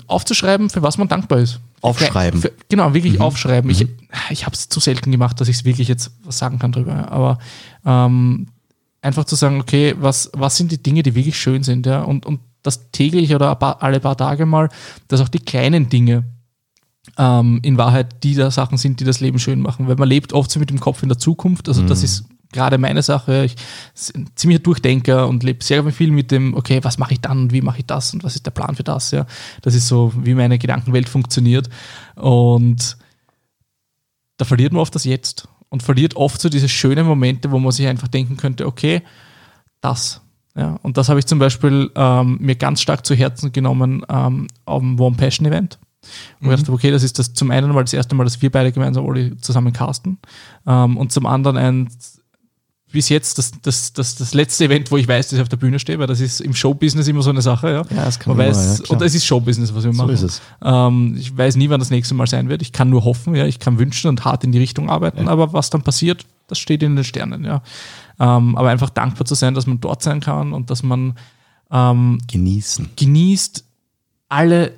[0.07, 1.61] Aufzuschreiben, für was man dankbar ist.
[1.83, 2.41] Aufschreiben.
[2.41, 3.71] Für, genau, wirklich aufschreiben.
[3.71, 3.87] Ich,
[4.31, 7.13] ich habe es zu selten gemacht, dass ich es wirklich jetzt was sagen kann drüber.
[7.13, 7.39] Aber
[7.85, 8.49] ähm,
[9.03, 12.25] einfach zu sagen, okay, was, was sind die Dinge, die wirklich schön sind, ja, und,
[12.25, 14.71] und das täglich oder alle paar Tage mal,
[15.09, 16.25] dass auch die kleinen Dinge
[17.19, 19.89] ähm, in Wahrheit die da Sachen sind, die das Leben schön machen.
[19.89, 21.69] Weil man lebt oft so mit dem Kopf in der Zukunft.
[21.69, 23.45] Also das ist gerade meine Sache.
[23.45, 23.57] Ich
[24.13, 27.43] bin ein ziemlicher Durchdenker und lebe sehr viel mit dem, okay, was mache ich dann
[27.43, 29.27] und wie mache ich das und was ist der Plan für das, ja.
[29.63, 31.69] Das ist so, wie meine Gedankenwelt funktioniert.
[32.15, 32.97] Und
[34.39, 37.73] da verliert man oft das Jetzt und verliert oft so diese schönen Momente, wo man
[37.73, 39.03] sich einfach denken könnte, okay,
[39.81, 40.23] das.
[40.57, 44.49] Ja, und das habe ich zum Beispiel ähm, mir ganz stark zu Herzen genommen ähm,
[44.65, 45.79] auf dem One Passion Event.
[46.41, 48.51] Wo ich dachte, okay, das ist das zum einen mal das erste Mal, dass wir
[48.51, 50.19] beide gemeinsam alle zusammen casten.
[50.67, 51.89] Ähm, und zum anderen ein
[52.91, 55.59] bis jetzt das, das, das, das letzte Event, wo ich weiß, dass ich auf der
[55.59, 57.69] Bühne stehe, weil das ist im Showbusiness immer so eine Sache.
[57.69, 60.03] Ja, Ja, das kann man man weiß, ja, und es ist Showbusiness, was wir So
[60.03, 60.15] machen.
[60.15, 60.43] ist es.
[60.63, 62.63] Ähm, ich weiß nie, wann das nächste Mal sein wird.
[62.63, 65.53] Ich kann nur hoffen, ja, ich kann wünschen und hart in die Richtung arbeiten, aber
[65.53, 67.63] was dann passiert, das steht in den Sternen, ja.
[68.19, 71.15] Ähm, aber einfach dankbar zu sein, dass man dort sein kann und dass man
[71.71, 72.89] ähm, Genießen.
[72.97, 73.65] genießt
[74.31, 74.73] alle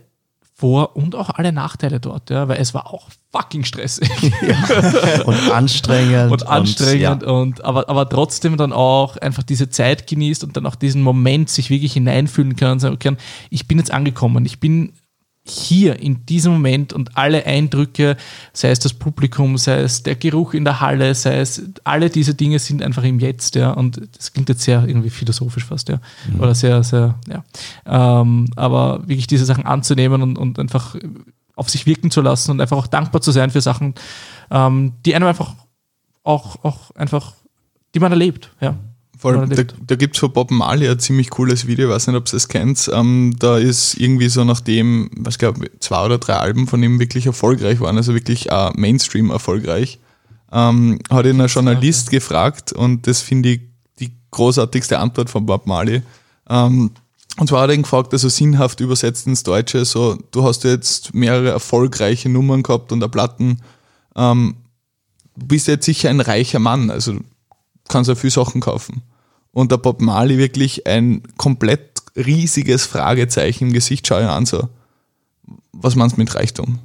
[0.60, 4.10] Vor- und auch alle Nachteile dort, ja, weil es war auch fucking stressig
[5.24, 6.30] Und anstrengend.
[6.30, 7.28] und anstrengend ja.
[7.28, 11.48] und aber, aber trotzdem dann auch einfach diese Zeit genießt und dann auch diesen Moment
[11.48, 13.16] sich wirklich hineinfühlen kann und sagen kann,
[13.48, 14.92] ich bin jetzt angekommen, ich bin
[15.42, 18.16] hier in diesem Moment und alle Eindrücke,
[18.52, 22.34] sei es das Publikum, sei es der Geruch in der Halle, sei es alle diese
[22.34, 23.70] Dinge sind einfach im Jetzt, ja.
[23.70, 26.00] Und das klingt jetzt sehr irgendwie philosophisch fast, ja.
[26.38, 27.44] Oder sehr, sehr, ja.
[27.86, 30.96] Ähm, aber wirklich diese Sachen anzunehmen und, und einfach
[31.56, 33.94] auf sich wirken zu lassen und einfach auch dankbar zu sein für Sachen,
[34.50, 35.54] ähm, die einem einfach
[36.22, 37.34] auch, auch einfach,
[37.94, 38.76] die man erlebt, ja.
[39.20, 42.06] Vor allem, da, da gibt es von Bob Marley ein ziemlich cooles Video, ich weiß
[42.06, 42.90] nicht, ob ihr es kennt.
[42.90, 47.26] Ähm, da ist irgendwie so nachdem, was glaube zwei oder drei Alben von ihm wirklich
[47.26, 49.98] erfolgreich waren, also wirklich äh, Mainstream erfolgreich,
[50.52, 53.60] ähm, hat ihn ein Journalist gefragt und das finde ich
[53.98, 56.00] die großartigste Antwort von Bob Marley.
[56.48, 56.90] Ähm,
[57.36, 61.12] und zwar hat er ihn gefragt, also sinnhaft übersetzt ins Deutsche, so, du hast jetzt
[61.12, 63.60] mehrere erfolgreiche Nummern gehabt und eine Platten,
[64.16, 64.56] ähm,
[65.36, 67.18] du bist jetzt sicher ein reicher Mann, also
[67.86, 69.02] kannst ja viel Sachen kaufen.
[69.52, 74.68] Und der Bob Marley wirklich ein komplett riesiges Fragezeichen im Gesicht schau ich an, so,
[75.72, 76.78] was meinst du mit Reichtum?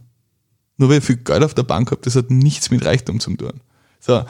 [0.77, 3.35] Nur weil ich viel Geld auf der Bank habe, das hat nichts mit Reichtum zu
[3.35, 3.61] tun.
[3.99, 4.23] So,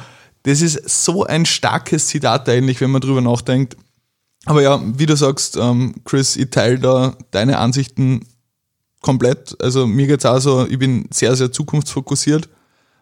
[0.44, 3.78] das ist so ein starkes Zitat eigentlich, wenn man drüber nachdenkt.
[4.46, 8.26] Aber ja, wie du sagst, ähm, Chris, ich teile da deine Ansichten
[9.02, 9.60] komplett.
[9.60, 12.48] Also mir geht's auch so, ich bin sehr, sehr zukunftsfokussiert.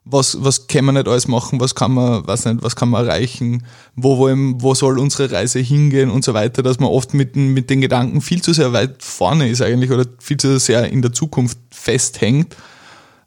[0.06, 3.06] Was, was kann man nicht alles machen, was kann man, weiß nicht, was kann man
[3.06, 3.64] erreichen,
[3.96, 7.54] wo, wollen, wo soll unsere Reise hingehen und so weiter, dass man oft mit, den-
[7.54, 11.02] mit den Gedanken viel zu sehr weit vorne ist eigentlich oder viel zu sehr in
[11.02, 12.54] der Zukunft festhängt,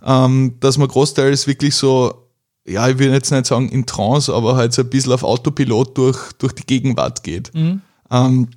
[0.04, 2.26] ähm, dass man großteils wirklich so,
[2.68, 5.96] ja, ich will jetzt nicht sagen in Trance, aber halt so ein bisschen auf Autopilot
[5.96, 7.52] durch, durch die Gegenwart geht.
[8.10, 8.48] Ähm,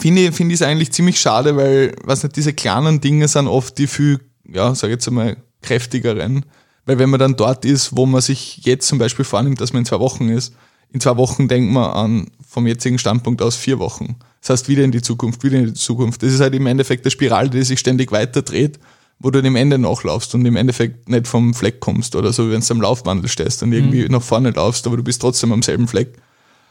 [0.00, 3.46] Finde ich, finde ich es eigentlich ziemlich schade, weil, was nicht, diese kleinen Dinge sind
[3.46, 6.44] oft die viel, ja, sag ich jetzt einmal, kräftigeren.
[6.88, 9.82] Weil wenn man dann dort ist, wo man sich jetzt zum Beispiel vornimmt, dass man
[9.82, 10.54] in zwei Wochen ist,
[10.90, 14.16] in zwei Wochen denkt man an, vom jetzigen Standpunkt aus vier Wochen.
[14.40, 16.22] Das heißt, wieder in die Zukunft, wieder in die Zukunft.
[16.22, 18.78] Das ist halt im Endeffekt eine Spirale, die sich ständig weiterdreht,
[19.18, 22.52] wo du dem Ende nachlaufst und im Endeffekt nicht vom Fleck kommst oder so, wie
[22.52, 25.60] wenn du am Laufwandel stehst und irgendwie nach vorne laufst, aber du bist trotzdem am
[25.60, 26.16] selben Fleck.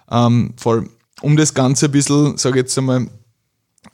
[0.10, 0.90] Ähm, voll.
[1.22, 3.06] Um das Ganze ein bisschen, sag ich jetzt einmal,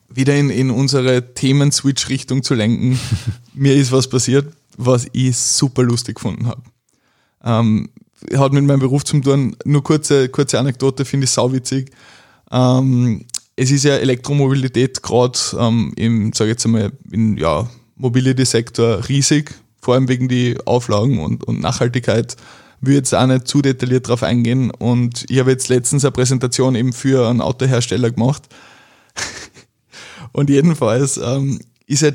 [0.08, 2.98] wieder in, in unsere Themen-Switch-Richtung zu lenken,
[3.54, 6.64] mir ist was passiert, was ich super lustig gefunden habe.
[7.44, 7.90] Ähm,
[8.36, 11.92] hat mit meinem Beruf zu tun, nur kurze, kurze Anekdote, finde ich sauwitzig.
[12.52, 19.54] Ähm, es ist ja Elektromobilität gerade ähm, im, sage jetzt einmal, im ja, Mobility-Sektor riesig,
[19.82, 22.36] vor allem wegen die Auflagen und, und Nachhaltigkeit.
[22.82, 26.76] Will jetzt auch nicht zu detailliert drauf eingehen und ich habe jetzt letztens eine Präsentation
[26.76, 28.44] eben für einen Autohersteller gemacht.
[30.34, 32.12] Und jedenfalls ähm, ist ja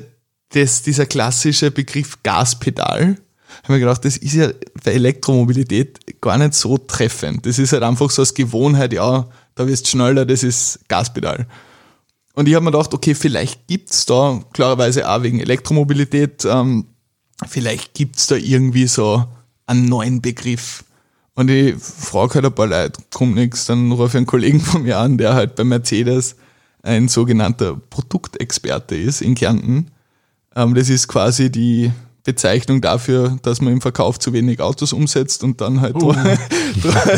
[0.51, 3.19] das, dieser klassische Begriff Gaspedal,
[3.63, 4.51] habe mir gedacht, das ist ja
[4.85, 7.47] bei Elektromobilität gar nicht so treffend.
[7.47, 11.47] Das ist halt einfach so als Gewohnheit, ja, da wirst du schneller, das ist Gaspedal.
[12.35, 16.87] Und ich habe mir gedacht, okay, vielleicht gibt's da, klarerweise auch wegen Elektromobilität, ähm,
[17.47, 19.25] vielleicht gibt's da irgendwie so
[19.67, 20.85] einen neuen Begriff.
[21.35, 24.83] Und ich frage halt ein paar Leute, kommt nichts, dann rufe ich einen Kollegen von
[24.83, 26.37] mir an, der halt bei Mercedes
[26.83, 29.91] ein sogenannter Produktexperte ist in Kärnten.
[30.57, 31.91] Ähm, das ist quasi die
[32.25, 36.15] Bezeichnung dafür, dass man im Verkauf zu wenig Autos umsetzt und dann halt tro-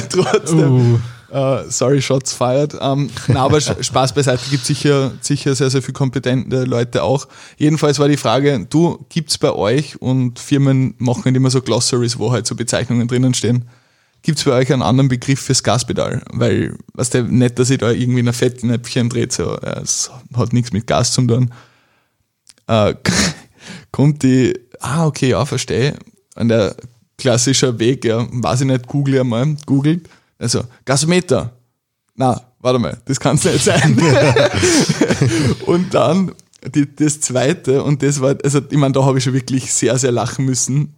[0.08, 1.00] trotzdem,
[1.32, 2.76] äh, sorry, Shots fired.
[2.80, 7.26] Ähm, na, aber Spaß beiseite, gibt sicher, sicher sehr, sehr viel kompetente Leute auch.
[7.56, 12.18] Jedenfalls war die Frage, du, gibt's bei euch und Firmen machen halt immer so Glossaries,
[12.18, 13.64] wo halt so Bezeichnungen drinnen stehen,
[14.22, 16.22] gibt's bei euch einen anderen Begriff fürs Gaspedal?
[16.32, 20.10] Weil, weißt du, nicht, dass ich da irgendwie in ein Fettnäpfchen dreht, so, äh, es
[20.36, 21.50] hat nichts mit Gas zu tun.
[22.70, 22.94] Äh,
[23.92, 25.98] kommt die, ah, okay, ja, verstehe.
[26.36, 26.76] Und der
[27.18, 30.08] klassische Weg, ja, weiß ich nicht, google einmal, googelt.
[30.38, 31.52] Also, Gasometer.
[32.14, 34.00] Na, warte mal, das kann es nicht sein.
[35.66, 36.32] und dann
[36.74, 39.98] die, das zweite, und das war, also ich meine, da habe ich schon wirklich sehr,
[39.98, 40.94] sehr lachen müssen.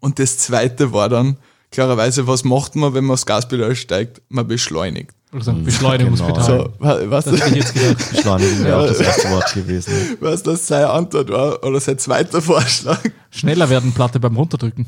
[0.00, 1.36] Und das zweite war dann,
[1.70, 4.20] klarerweise, was macht man, wenn man aufs Gaspedal steigt?
[4.28, 5.12] Man beschleunigt.
[5.34, 6.46] Oder sagen, Beschleunigungspedal.
[6.46, 6.62] Genau.
[6.64, 8.10] So, wa- was, Das hätte ich jetzt gedacht.
[8.12, 9.92] Beschleunigen wäre auch das erste Wort gewesen.
[10.20, 13.00] was das seine Antwort war, oder sein zweiter Vorschlag?
[13.30, 14.86] Schneller werden Platte beim Runterdrücken.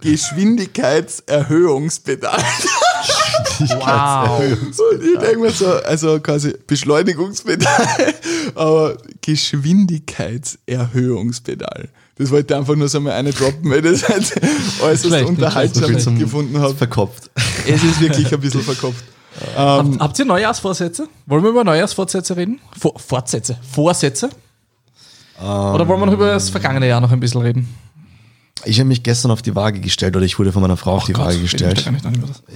[0.00, 2.42] Geschwindigkeitserhöhungspedal.
[3.76, 4.40] Wow.
[4.40, 7.86] Und ich denke mir so, also quasi Beschleunigungspedal,
[8.56, 11.88] aber Geschwindigkeitserhöhungspedal.
[12.16, 14.32] Das wollte ich einfach nur so mal eine droppen, weil das halt
[14.82, 16.74] äußerst unterhaltsam gefunden habe.
[16.74, 17.30] Verkopft.
[17.66, 19.04] Es ist wirklich ein bisschen verkopft.
[19.56, 21.08] Habt, habt ihr Neujahrsvorsätze?
[21.26, 22.60] Wollen wir über Neujahrsvorsätze reden?
[22.78, 23.58] Vor, Fortsätze.
[23.68, 24.30] Vorsätze?
[25.40, 27.68] Oder wollen wir noch über das vergangene Jahr noch ein bisschen reden?
[28.64, 31.04] Ich habe mich gestern auf die Waage gestellt oder ich wurde von meiner Frau auf
[31.04, 31.86] die Gott, Waage gestellt.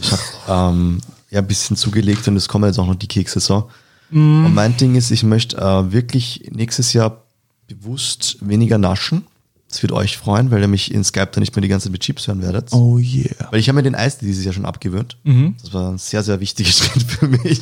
[0.00, 3.40] Ich habe ähm, ja ein bisschen zugelegt und es kommen jetzt auch noch die Kekse
[3.40, 3.68] so.
[4.10, 7.24] Und mein Ding ist, ich möchte äh, wirklich nächstes Jahr
[7.66, 9.26] bewusst weniger naschen.
[9.68, 11.92] Das wird euch freuen, weil ihr mich in Skype dann nicht mehr die ganze Zeit
[11.92, 12.72] mit Chips hören werdet.
[12.72, 13.48] Oh yeah.
[13.50, 15.18] Weil ich habe mir den Eis dieses Jahr schon abgewöhnt.
[15.62, 17.60] Das war ein sehr, sehr wichtiger Schritt für mich.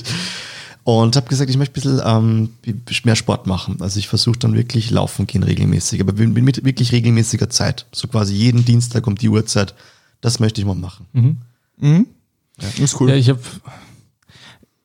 [0.84, 3.78] Und habe gesagt, ich möchte ein bisschen ähm, mehr Sport machen.
[3.80, 7.86] Also ich versuche dann wirklich laufen gehen regelmäßig, aber mit mit wirklich regelmäßiger Zeit.
[7.90, 9.74] So quasi jeden Dienstag um die Uhrzeit.
[10.20, 11.06] Das möchte ich mal machen.
[12.78, 13.10] Ist cool.
[13.10, 13.40] Ja, ich habe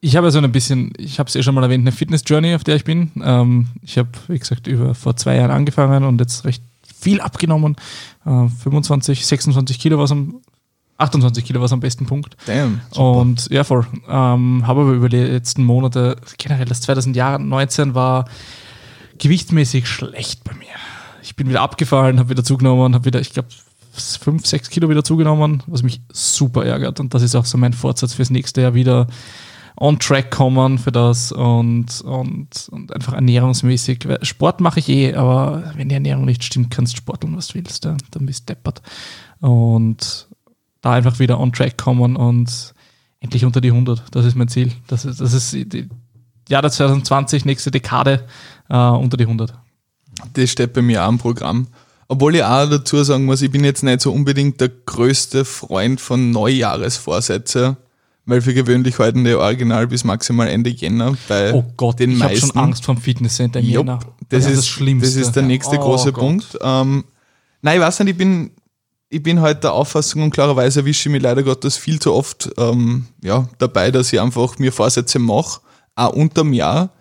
[0.03, 2.63] ich habe so ein bisschen, ich habe es eh schon mal erwähnt, eine Fitness-Journey, auf
[2.63, 3.11] der ich bin.
[3.23, 6.63] Ähm, ich habe, wie gesagt, über vor zwei Jahren angefangen und jetzt recht
[7.01, 7.75] viel abgenommen.
[8.25, 10.41] Äh, 25, 26 Kilo war am
[10.97, 12.37] 28 Kilo war am besten Punkt.
[12.45, 12.81] Damn.
[12.95, 13.87] Und ja, voll.
[14.07, 18.25] Ähm, habe aber über die letzten Monate, generell das 2019 war
[19.17, 20.67] gewichtsmäßig schlecht bei mir.
[21.23, 23.49] Ich bin wieder abgefallen, habe wieder zugenommen, habe wieder, ich glaube,
[23.93, 26.99] 5, 6 Kilo wieder zugenommen, was mich super ärgert.
[26.99, 29.07] Und das ist auch so mein Vorsatz fürs nächste Jahr wieder
[29.81, 34.07] on track kommen für das und, und, und einfach ernährungsmäßig.
[34.21, 37.55] Sport mache ich eh, aber wenn die Ernährung nicht stimmt, kannst du sporteln, was du
[37.55, 38.83] willst, dann, dann bist du deppert.
[39.39, 40.27] Und
[40.81, 42.75] da einfach wieder on track kommen und
[43.21, 44.03] endlich unter die 100.
[44.11, 44.71] Das ist mein Ziel.
[44.85, 45.89] Das ist, das ist die
[46.47, 48.27] Jahr 2020, nächste Dekade
[48.69, 49.53] äh, unter die 100.
[50.33, 51.67] Das steht bei mir auch im Programm.
[52.07, 55.99] Obwohl ich auch dazu sagen muss, ich bin jetzt nicht so unbedingt der größte Freund
[55.99, 57.77] von Neujahresvorsätze,
[58.25, 62.21] weil für gewöhnlich halten die original bis maximal Ende Jänner bei Oh Gott, den ich
[62.21, 62.47] habe meisten.
[62.47, 63.99] schon Angst vom Fitnesscenter im Jänner.
[64.29, 65.07] das, ist das Schlimmste.
[65.07, 66.21] Das ist der nächste Oh große Gott.
[66.21, 66.57] Punkt.
[66.61, 67.03] Ähm,
[67.61, 68.51] nein, ich weiß nicht, ich bin,
[69.09, 72.49] ich bin halt der Auffassung und klarerweise erwische ich mich leider Gottes viel zu oft
[72.57, 75.61] ähm, ja, dabei, dass ich einfach mir Vorsätze mache,
[75.95, 76.91] auch unterm Jahr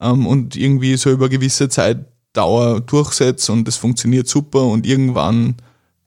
[0.00, 5.56] ähm, und irgendwie so über gewisse Zeitdauer durchsetze und das funktioniert super und irgendwann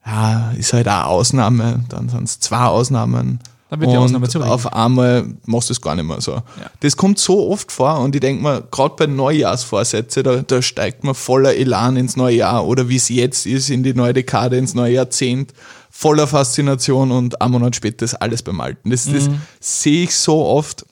[0.06, 3.39] ja, ist halt eine Ausnahme, dann sind es zwei Ausnahmen.
[3.76, 4.54] Dann wird die und Ausnahme zur Regel.
[4.54, 6.42] auf einmal machst du es gar nicht mehr so.
[6.82, 11.04] Das kommt so oft vor und ich denke mir, gerade bei Neujahrsvorsätze, da, da steigt
[11.04, 14.58] man voller Elan ins neue Jahr oder wie es jetzt ist, in die neue Dekade,
[14.58, 15.54] ins neue Jahrzehnt,
[15.90, 18.90] voller Faszination und ein Monat später ist alles beim Alten.
[18.90, 19.42] Das, das Mhm.
[19.60, 20.86] sehe ich so oft.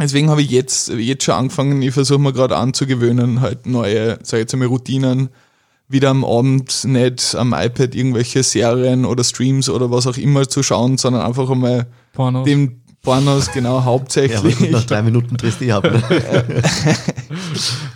[0.00, 4.38] Deswegen habe ich jetzt, jetzt schon angefangen, ich versuche mir gerade anzugewöhnen, halt neue, sag
[4.38, 5.28] ich jetzt einmal, Routinen,
[5.88, 10.62] wieder am Abend nicht am iPad irgendwelche Serien oder Streams oder was auch immer zu
[10.62, 12.44] schauen, sondern einfach einmal Pornos.
[12.44, 14.70] dem Pornos genau Ja, hauptsächlich.
[14.70, 15.84] nach drei Minuten drehst du eh ab.
[15.84, 16.02] Ne?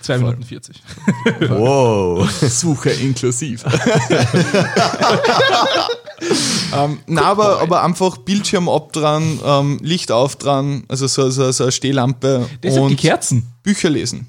[0.01, 0.83] 2 Minuten 40.
[1.49, 2.29] wow.
[2.31, 3.65] Suche inklusiv.
[6.77, 11.53] ähm, na, aber, aber einfach Bildschirm ab dran, ähm, Licht auf dran, also so, so,
[11.53, 13.53] so eine Stehlampe Deshalb die und Kerzen.
[13.63, 14.29] Bücher lesen.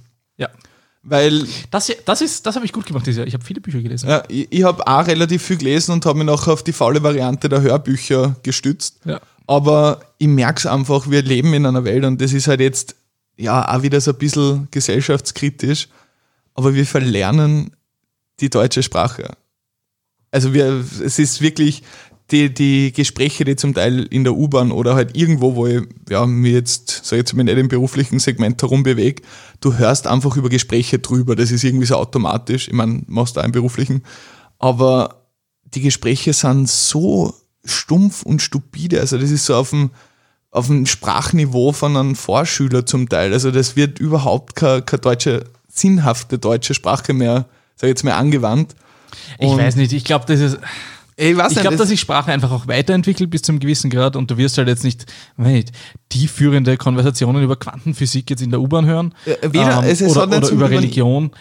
[1.03, 3.27] Weil Das, das, ist, das habe ich gut gemacht dieses Jahr.
[3.27, 4.09] Ich habe viele Bücher gelesen.
[4.09, 7.03] ja, ich, ich habe auch relativ viel gelesen und habe mich nachher auf die faule
[7.03, 8.99] Variante der Hörbücher gestützt.
[9.03, 9.19] Ja.
[9.45, 12.95] Aber ich merke es einfach, wir leben in einer Welt und das ist halt jetzt
[13.35, 15.89] ja auch wieder so ein bisschen gesellschaftskritisch,
[16.53, 17.75] aber wir verlernen
[18.39, 19.31] die deutsche Sprache.
[20.31, 21.83] Also wir, es ist wirklich
[22.31, 26.25] die, die Gespräche, die zum Teil in der U-Bahn oder halt irgendwo, wo ich ja,
[26.25, 29.21] mir jetzt, sag ich jetzt mal, nicht im beruflichen Segment herumbewege,
[29.59, 31.35] du hörst einfach über Gespräche drüber.
[31.35, 32.67] Das ist irgendwie so automatisch.
[32.67, 34.03] Ich meine, machst du auch im beruflichen.
[34.57, 35.25] Aber
[35.65, 37.33] die Gespräche sind so
[37.65, 38.99] stumpf und stupide.
[38.99, 39.91] Also das ist so auf dem,
[40.51, 43.33] auf dem Sprachniveau von einem Vorschüler zum Teil.
[43.33, 48.13] Also das wird überhaupt keine, keine deutsche, sinnhafte deutsche Sprache mehr, sag ich jetzt mal,
[48.13, 48.75] angewandt.
[49.39, 50.57] Ich Und- weiß nicht, ich glaube, das ist.
[51.15, 54.15] Ich Ich glaube, das- dass sich Sprache einfach auch weiterentwickelt bis zu einem gewissen Grad
[54.15, 55.05] und du wirst halt jetzt nicht,
[55.37, 55.71] nicht
[56.09, 60.37] tiefführende Konversationen über Quantenphysik jetzt in der U-Bahn hören Ja, weder- es- es oder, nicht
[60.45, 61.31] oder über Religion.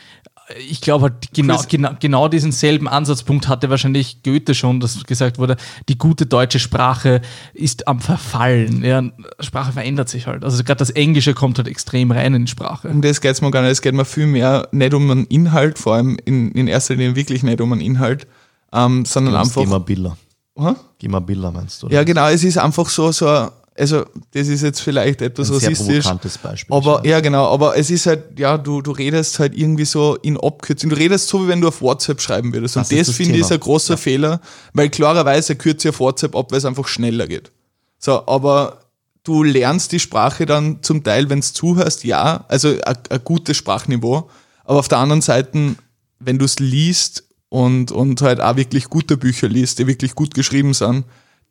[0.68, 5.38] Ich glaube halt, genau, genau, genau diesen selben Ansatzpunkt hatte wahrscheinlich Goethe schon, dass gesagt
[5.38, 5.56] wurde,
[5.88, 7.22] die gute deutsche Sprache
[7.54, 8.84] ist am Verfallen.
[8.84, 9.02] Ja,
[9.40, 10.44] Sprache verändert sich halt.
[10.44, 12.88] Also gerade das Englische kommt halt extrem rein in die Sprache.
[12.88, 13.70] Um das geht es mir gar nicht.
[13.70, 17.16] Es geht mir viel mehr nicht um einen Inhalt, vor allem in, in erster Linie
[17.16, 18.26] wirklich nicht um einen Inhalt,
[18.72, 19.60] ähm, sondern einfach.
[19.62, 20.16] Geh mal Bilder.
[20.58, 20.74] Hä?
[20.98, 21.86] Geh mal Bilder, meinst du?
[21.86, 21.94] oder?
[21.96, 25.58] Ja, genau, es ist einfach so, so, ein- also das ist jetzt vielleicht etwas Ein
[25.58, 26.04] sehr rassistisch.
[26.04, 26.76] provokantes Beispiel.
[26.76, 30.38] Aber ja, genau, aber es ist halt, ja, du, du redest halt irgendwie so in
[30.38, 30.90] Abkürzung.
[30.90, 32.76] Du redest so, wie wenn du auf WhatsApp schreiben würdest.
[32.76, 34.42] Und Das das, das finde ich ist ein großer Fehler,
[34.74, 37.50] weil klarerweise kürze ich auf WhatsApp ab, weil es einfach schneller geht.
[37.98, 38.80] So, aber
[39.24, 44.28] du lernst die Sprache dann zum Teil, wenn es zuhörst, ja, also ein gutes Sprachniveau.
[44.64, 45.76] Aber auf der anderen Seite,
[46.20, 50.32] wenn du es liest und, und halt auch wirklich gute Bücher liest, die wirklich gut
[50.32, 51.04] geschrieben sind,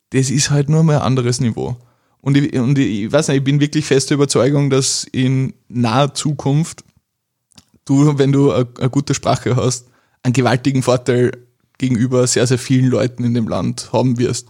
[0.10, 1.78] das ist halt nur mal ein anderes Niveau.
[2.22, 6.16] Und ich, und ich, ich weiß nicht, ich bin wirklich fester Überzeugung, dass in naher
[6.16, 6.84] Zukunft
[7.86, 9.90] du, wenn du eine, eine gute Sprache hast,
[10.24, 11.34] einen gewaltigen Vorteil
[11.78, 14.48] gegenüber sehr, sehr vielen Leuten in dem Land haben wirst.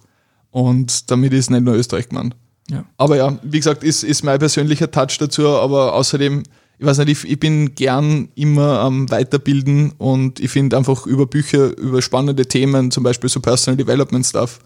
[0.52, 2.34] Und damit ist nicht nur Österreich gemeint.
[2.70, 2.86] Ja.
[2.96, 6.44] Aber ja, wie gesagt, ist, ist mein persönlicher Touch dazu, aber außerdem,
[6.82, 11.28] ich weiß nicht, ich, ich bin gern immer am Weiterbilden und ich finde einfach über
[11.28, 14.58] Bücher, über spannende Themen, zum Beispiel so Personal Development Stuff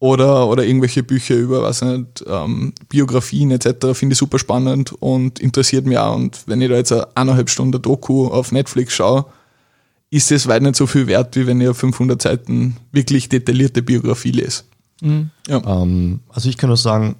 [0.00, 5.38] oder, oder irgendwelche Bücher über, weiß nicht, ähm, Biografien etc., finde ich super spannend und
[5.38, 6.16] interessiert mich auch.
[6.16, 9.26] Und wenn ich da jetzt eine eineinhalb Stunden Doku auf Netflix schaue,
[10.10, 13.82] ist es weit nicht so viel wert, wie wenn ich auf 500 Seiten wirklich detaillierte
[13.82, 14.64] Biografie lese.
[15.00, 15.62] Ja.
[15.64, 17.14] Ähm, also ich kann nur sagen,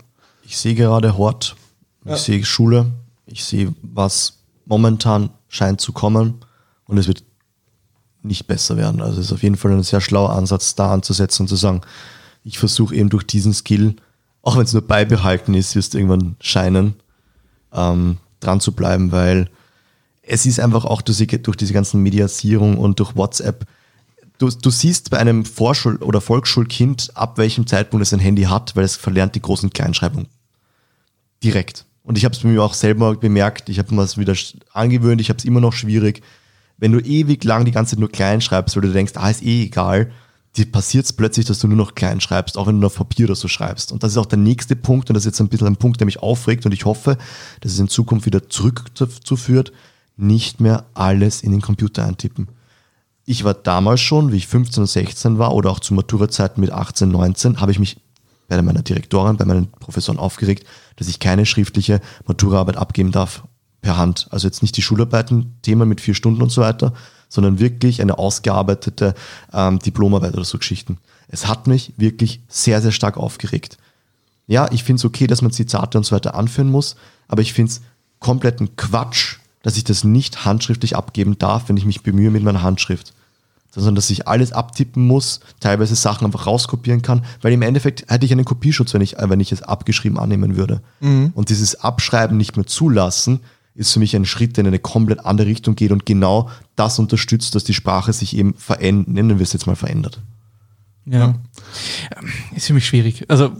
[0.45, 1.55] ich sehe gerade Hort,
[2.05, 2.17] ich Ja.
[2.17, 2.87] sehe Schule,
[3.27, 6.45] ich sehe, was momentan scheint zu kommen
[6.87, 7.25] und es wird
[8.23, 9.01] nicht besser werden.
[9.01, 11.83] Also es ist auf jeden Fall ein sehr schlauer Ansatz, da anzusetzen und zu sagen,
[12.45, 13.97] ich versuche eben durch diesen Skill,
[14.43, 16.95] auch wenn es nur beibehalten ist, wirst du irgendwann scheinen,
[17.73, 19.49] ähm, dran zu bleiben, weil
[20.23, 23.67] es ist einfach auch durch, durch diese ganzen Mediasierung und durch WhatsApp,
[24.39, 28.75] du, du siehst bei einem Vorschul- oder Volksschulkind, ab welchem Zeitpunkt es ein Handy hat,
[28.77, 30.27] weil es verlernt die großen Kleinschreibung.
[31.43, 31.85] Direkt.
[32.05, 34.35] Und ich habe es mir auch selber bemerkt, ich habe mir das wieder
[34.73, 36.23] angewöhnt, ich habe es immer noch schwierig.
[36.79, 39.43] Wenn du ewig lang die ganze Zeit nur klein schreibst, weil du denkst, ah, ist
[39.43, 40.11] eh egal,
[40.57, 43.27] dir passiert es plötzlich, dass du nur noch klein schreibst, auch wenn du auf Papier
[43.27, 43.93] oder so schreibst.
[43.93, 46.01] Und das ist auch der nächste Punkt, und das ist jetzt ein bisschen ein Punkt,
[46.01, 47.17] der mich aufregt, und ich hoffe,
[47.61, 49.73] dass es in Zukunft wieder zurückzuführt,
[50.17, 52.49] nicht mehr alles in den Computer eintippen
[53.25, 56.71] ich war damals schon, wie ich 15 und 16 war oder auch zu Maturazeiten mit
[56.71, 57.99] 18, 19, habe ich mich
[58.57, 63.45] bei meiner Direktorin, bei meinen Professoren aufgeregt, dass ich keine schriftliche Maturaarbeit abgeben darf
[63.81, 64.29] per Hand.
[64.31, 66.93] Also jetzt nicht die Schularbeiten, Themen mit vier Stunden und so weiter,
[67.29, 69.15] sondern wirklich eine ausgearbeitete
[69.53, 70.99] ähm, Diplomarbeit oder so Geschichten.
[71.29, 73.79] Es hat mich wirklich sehr, sehr stark aufgeregt.
[74.47, 76.97] Ja, ich finde es okay, dass man Zitate und so weiter anführen muss,
[77.29, 77.81] aber ich finde es
[78.19, 82.62] kompletten Quatsch, dass ich das nicht handschriftlich abgeben darf, wenn ich mich bemühe mit meiner
[82.62, 83.15] Handschrift.
[83.75, 88.27] Sondern dass ich alles abtippen muss, teilweise Sachen einfach rauskopieren kann, weil im Endeffekt hätte
[88.27, 90.83] ich einen Kopierschutz, wenn ich, äh, wenn ich es abgeschrieben annehmen würde.
[91.01, 93.41] Und dieses Abschreiben nicht mehr zulassen,
[93.75, 96.99] ist für mich ein Schritt, der in eine komplett andere Richtung geht und genau das
[96.99, 100.21] unterstützt, dass die Sprache sich eben verändert, nennen wir es jetzt mal verändert.
[101.07, 101.35] Ja.
[102.15, 103.25] Ähm, Ist für mich schwierig.
[103.31, 103.53] Also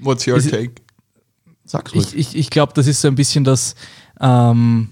[0.00, 0.72] What's your Ist- take?
[1.64, 2.06] Sag's ruhig.
[2.14, 3.74] ich, ich, ich glaube, das ist so ein bisschen das,
[4.20, 4.88] ähm,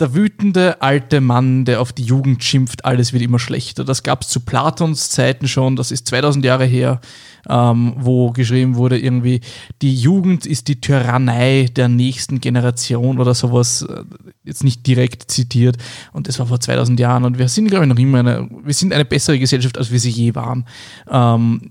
[0.00, 3.84] der wütende alte Mann, der auf die Jugend schimpft, alles wird immer schlechter.
[3.84, 7.00] Das gab es zu Platons Zeiten schon, das ist 2000 Jahre her,
[7.48, 9.40] ähm, wo geschrieben wurde, irgendwie,
[9.82, 14.02] die Jugend ist die Tyrannei der nächsten Generation oder sowas, äh,
[14.42, 15.76] jetzt nicht direkt zitiert.
[16.12, 18.74] Und das war vor 2000 Jahren und wir sind, glaube ich, noch immer eine, wir
[18.74, 20.66] sind eine bessere Gesellschaft, als wir sie je waren.
[21.08, 21.70] Ähm,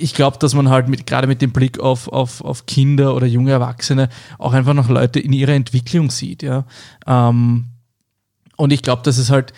[0.00, 3.26] ich glaube, dass man halt mit, gerade mit dem Blick auf, auf, auf Kinder oder
[3.26, 4.08] junge Erwachsene
[4.38, 6.64] auch einfach noch Leute in ihrer Entwicklung sieht, ja.
[7.06, 7.66] Ähm,
[8.56, 9.52] und ich glaube, dass es halt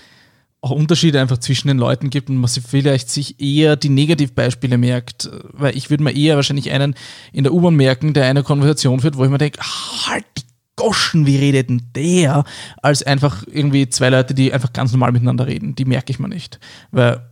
[0.60, 4.78] auch Unterschiede einfach zwischen den Leuten gibt und man sich vielleicht sich eher die Negativbeispiele
[4.78, 6.94] merkt, weil ich würde mir eher wahrscheinlich einen
[7.32, 9.58] in der U-Bahn merken, der eine Konversation führt, wo ich mir denke,
[10.06, 10.44] halt die
[10.76, 12.44] Goschen, wie redet denn der?
[12.80, 15.74] Als einfach irgendwie zwei Leute, die einfach ganz normal miteinander reden.
[15.74, 16.60] Die merke ich mir nicht.
[16.92, 17.31] Weil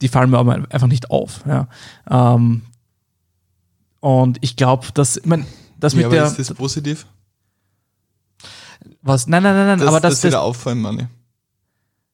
[0.00, 1.40] die fallen mir aber einfach nicht auf.
[1.46, 1.68] Ja.
[2.10, 2.62] Ähm,
[4.00, 5.46] und ich glaube, dass, ich mein,
[5.78, 6.24] das Ja, mit der.
[6.26, 7.06] ist das positiv?
[9.02, 9.26] was?
[9.26, 11.06] Nein, nein, nein, nein, Das, aber das, das, wieder das, auffallen, Manni.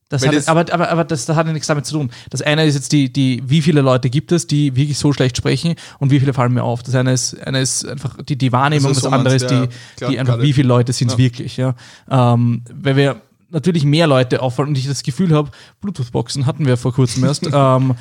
[0.09, 2.11] das weil hat, das- aber, aber, aber das, das hat ja nichts damit zu tun.
[2.31, 5.37] Das eine ist jetzt die, die, wie viele Leute gibt es, die wirklich so schlecht
[5.37, 6.83] sprechen und wie viele fallen mir auf.
[6.83, 9.69] Das eine ist, eine ist einfach die, die Wahrnehmung, Also so das andere ist die,
[10.09, 11.19] die einfach, wie viele Leute sind es Ja.
[11.19, 11.57] wirklich.
[11.57, 11.75] Ja.
[12.11, 13.21] Ähm, weil wir
[13.55, 17.49] natürlich mehr Leute auffallen und ich das Gefühl habe, Bluetooth-Boxen hatten wir vor kurzem erst.
[17.53, 17.95] ähm,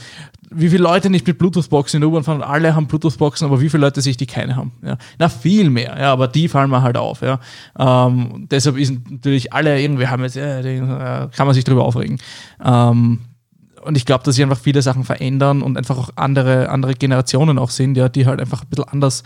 [0.52, 3.70] wie viele Leute nicht mit Bluetooth-Boxen in der U-Bahn fahren alle haben Bluetooth-Boxen, aber wie
[3.70, 4.74] viele Leute sich die keine haben.
[4.84, 4.98] Ja.
[5.18, 7.22] Na, viel mehr, ja, aber die fallen mir halt auf.
[7.22, 7.40] Ja.
[7.78, 12.20] Ähm, deshalb ist natürlich alle irgendwie haben jetzt, äh, äh, kann man sich drüber aufregen.
[12.64, 13.20] Ähm,
[13.84, 17.60] und ich glaube, dass sich einfach viele Sachen verändern und einfach auch andere, andere Generationen
[17.60, 19.24] auch sind, ja, die halt einfach ein bisschen anders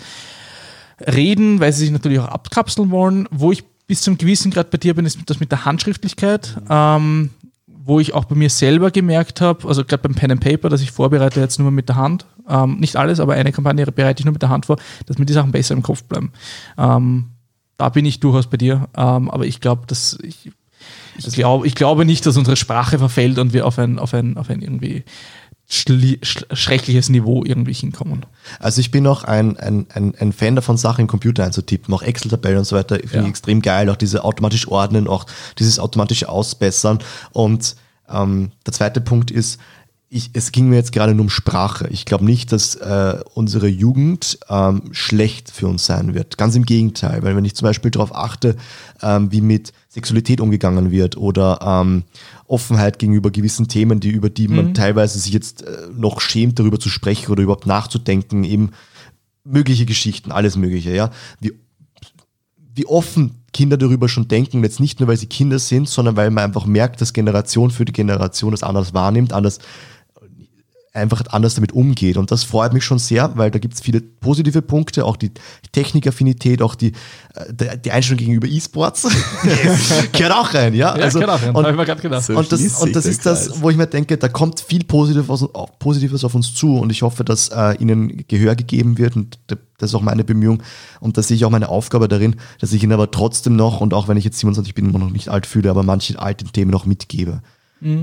[1.05, 3.27] reden, weil sie sich natürlich auch abkapseln wollen.
[3.31, 7.31] Wo ich bis zum gewissen Grad bei dir bin, ist das mit der Handschriftlichkeit, ähm,
[7.65, 10.81] wo ich auch bei mir selber gemerkt habe, also gerade beim Pen and Paper, dass
[10.81, 14.25] ich vorbereite jetzt nur mit der Hand, ähm, nicht alles, aber eine Kampagne bereite ich
[14.25, 16.33] nur mit der Hand vor, dass mir die Sachen besser im Kopf bleiben.
[16.77, 17.29] Ähm,
[17.77, 20.51] da bin ich durchaus bei dir, ähm, aber ich glaube, dass ich,
[21.17, 24.37] ich, glaub, ich glaube nicht, dass unsere Sprache verfällt und wir auf ein, auf ein,
[24.37, 25.03] auf ein irgendwie
[25.69, 28.25] schreckliches Niveau irgendwie hinkommen.
[28.59, 32.01] Also ich bin auch ein, ein, ein, ein Fan davon, Sachen im Computer einzutippen, auch
[32.01, 33.21] Excel-Tabellen und so weiter, finde Ja.
[33.23, 35.25] ich extrem geil, auch diese automatisch ordnen, auch
[35.59, 36.99] dieses automatische Ausbessern.
[37.33, 37.75] Und
[38.09, 39.59] ähm, der zweite Punkt ist,
[40.09, 41.89] ich, es ging mir jetzt gerade nur um Sprache.
[41.91, 46.37] Ich glaube nicht, dass äh, unsere Jugend ähm, schlecht für uns sein wird.
[46.37, 48.55] Ganz im Gegenteil, weil wenn ich zum Beispiel darauf achte,
[49.01, 52.03] ähm, wie mit Sexualität umgegangen wird oder ähm,
[52.47, 56.79] Offenheit gegenüber gewissen Themen, die über die man teilweise sich jetzt äh, noch schämt, darüber
[56.79, 58.71] zu sprechen oder überhaupt nachzudenken, eben
[59.43, 61.11] mögliche Geschichten, alles Mögliche, ja.
[61.39, 61.53] Wie,
[62.73, 66.29] wie offen Kinder darüber schon denken, jetzt nicht nur, weil sie Kinder sind, sondern weil
[66.31, 69.59] man einfach merkt, dass Generation für die Generation das anders wahrnimmt, anders
[70.97, 72.17] einfach anders damit umgeht.
[72.17, 75.31] Und das freut mich schon sehr, weil da gibt es viele positive Punkte, auch die
[75.71, 76.93] Technikaffinität, auch die,
[77.35, 79.03] äh, die Einstellung gegenüber E-Sports.
[80.11, 80.97] Gehört auch rein, ja.
[80.97, 81.55] Ja, gehört auch rein.
[81.55, 82.29] und, gedacht.
[82.29, 83.61] und das, und das ist das, Kreis.
[83.61, 87.49] wo ich mir denke, da kommt viel Positives, auf uns zu und ich hoffe, dass
[87.49, 90.63] äh, ihnen Gehör gegeben wird und das ist auch meine Bemühung
[90.99, 93.93] und da sehe ich auch meine Aufgabe darin, dass ich ihnen aber trotzdem noch und
[93.93, 96.71] auch wenn ich jetzt 27 bin, immer noch nicht alt fühle, aber manche alten Themen
[96.71, 97.41] noch mitgebe.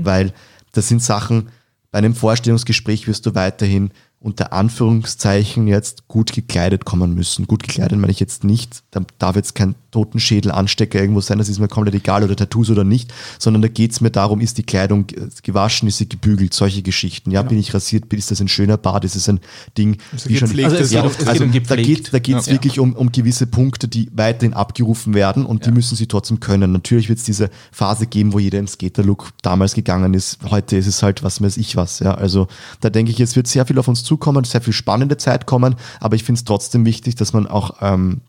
[0.03, 0.33] Weil
[0.71, 1.49] das sind Sachen,
[1.95, 3.89] bei einem Vorstellungsgespräch wirst du weiterhin
[4.19, 7.47] unter Anführungszeichen jetzt gut gekleidet kommen müssen.
[7.47, 11.47] Gut gekleidet meine ich jetzt nicht, da darf jetzt kein Totenschädel, Anstecker irgendwo sein, das
[11.47, 14.57] ist mir komplett egal oder Tattoos oder nicht, sondern da geht es mir darum, ist
[14.57, 15.07] die Kleidung
[15.41, 17.31] gewaschen, ist sie gebügelt, solche Geschichten.
[17.31, 19.39] Ja, bin ich rasiert, ist das ein schöner Bart, ist es ein
[19.77, 22.51] Ding, wie schon gepflegt Also geht also um da geht da geht's Ja.
[22.51, 26.73] wirklich um, um gewisse Punkte, die weiterhin abgerufen werden und die müssen sie trotzdem können.
[26.73, 30.39] Natürlich wird es diese Phase geben, wo jeder im Skater-Look damals gegangen ist.
[30.51, 31.99] Heute ist es halt, was weiß ich was.
[31.99, 32.15] Ja?
[32.15, 32.49] Also
[32.81, 35.75] da denke ich, es wird sehr viel auf uns zukommen, sehr viel spannende Zeit kommen,
[36.01, 38.19] aber ich finde es trotzdem wichtig, dass man auch ähm,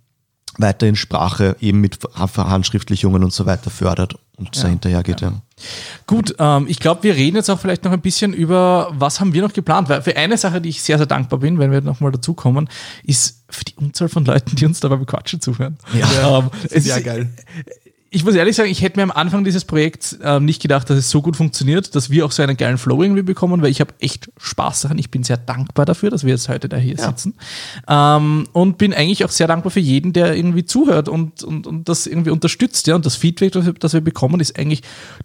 [0.59, 5.21] weiterhin Sprache eben mit Handschriftlichungen und so weiter fördert und so hinterher geht.
[5.21, 5.33] Ja.
[6.07, 9.33] Gut, ähm, ich glaube, wir reden jetzt auch vielleicht noch ein bisschen über, was haben
[9.33, 11.81] wir noch geplant, weil für eine Sache, die ich sehr, sehr dankbar bin, wenn wir
[11.81, 12.69] nochmal dazukommen,
[13.03, 15.79] ist für die Unzahl von Leuten, die uns dabei bequatschen zuhören.
[15.95, 16.39] Ja.
[16.39, 17.31] Ähm, es Ja, ist, geil.
[18.11, 20.97] Ich muss ehrlich sagen, ich hätte mir am Anfang dieses Projekts ähm, nicht gedacht, dass
[20.97, 23.81] es so gut funktioniert, dass wir auch so einen geilen Flow irgendwie bekommen, weil ich
[23.81, 24.99] habe echt Spaß daran.
[24.99, 27.35] Ich bin sehr dankbar dafür, dass wir jetzt heute da hier sitzen.
[27.89, 31.89] Ähm, und bin eigentlich auch sehr dankbar für jeden, der irgendwie zuhört und, und, und
[31.89, 32.87] das irgendwie unterstützt.
[32.87, 32.95] Ja?
[32.95, 34.83] Und das Feedback, das wir, das wir bekommen, ist eigentlich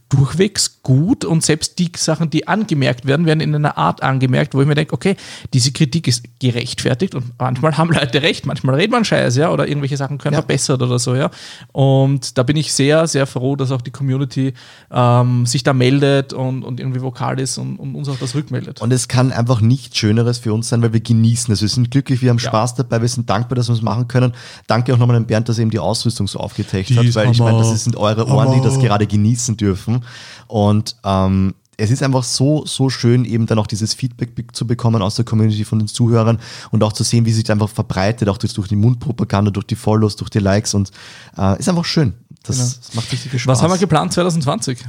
[0.10, 1.24] durchwegs gut.
[1.24, 4.76] Und selbst die Sachen, die angemerkt werden, werden in einer Art angemerkt, wo ich mir
[4.76, 5.16] denke, okay,
[5.54, 9.68] diese Kritik ist gerechtfertigt und manchmal haben Leute recht, manchmal redet man Scheiß, ja, oder
[9.68, 11.30] irgendwelche Sachen können verbessert oder so, ja.
[11.72, 14.54] Und da bin ich sehr, sehr froh, dass auch die Community
[14.92, 18.82] ähm, sich da meldet und, und irgendwie vokal ist und, und uns auch das rückmeldet.
[18.82, 21.62] Und es kann einfach nichts Schöneres für uns sein, weil wir genießen es.
[21.62, 22.50] Wir sind glücklich, wir haben Ja.
[22.50, 24.34] Spaß dabei, wir sind dankbar, dass wir es machen können.
[24.68, 27.32] Danke auch nochmal an Bernd, dass er eben die Ausrüstung so aufgeteilt Die hat, weil
[27.32, 27.52] ich Hammer.
[27.54, 30.04] meine, das sind eure Ohren, die das gerade genießen dürfen.
[30.48, 35.02] Und ähm, es ist einfach so, so schön, eben dann auch dieses Feedback zu bekommen
[35.02, 36.38] aus der Community von den Zuhörern
[36.70, 39.66] und auch zu sehen, wie sich das einfach verbreitet, auch durch, durch die Mundpropaganda, durch
[39.66, 40.92] die Follows, durch die Likes und
[41.40, 42.14] äh, ist einfach schön.
[42.44, 43.58] Das, das macht richtig viel Spaß.
[43.58, 44.80] Was haben wir geplant 2020?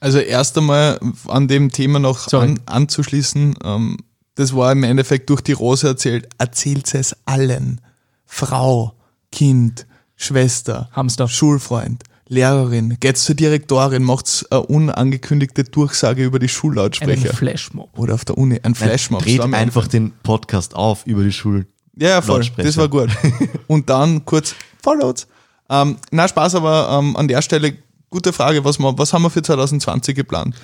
[0.00, 3.98] Also erst einmal an dem Thema noch an, anzuschließen, ähm,
[4.34, 7.80] das war im Endeffekt durch die Rose erzählt, erzählt es allen.
[8.26, 8.92] Frau,
[9.32, 11.26] Kind, Schwester, Hamster.
[11.26, 17.32] Schulfreund, Lehrerin, geht's zur Direktorin, macht's eine unangekündigte Durchsage über die Schullautsprecher.
[17.32, 17.98] Flashmob.
[17.98, 19.22] Oder auf der Uni, ein Flashmob.
[19.22, 21.66] Dreht einfach den Podcast auf über die Schul.
[21.96, 22.44] Ja, ja, voll.
[22.58, 23.08] Das war gut.
[23.68, 25.26] Und dann kurz Followed.
[25.68, 27.74] Ähm, na, Spaß, aber ähm, an der Stelle
[28.10, 30.54] gute Frage, was, wir, was haben wir für 2020 geplant?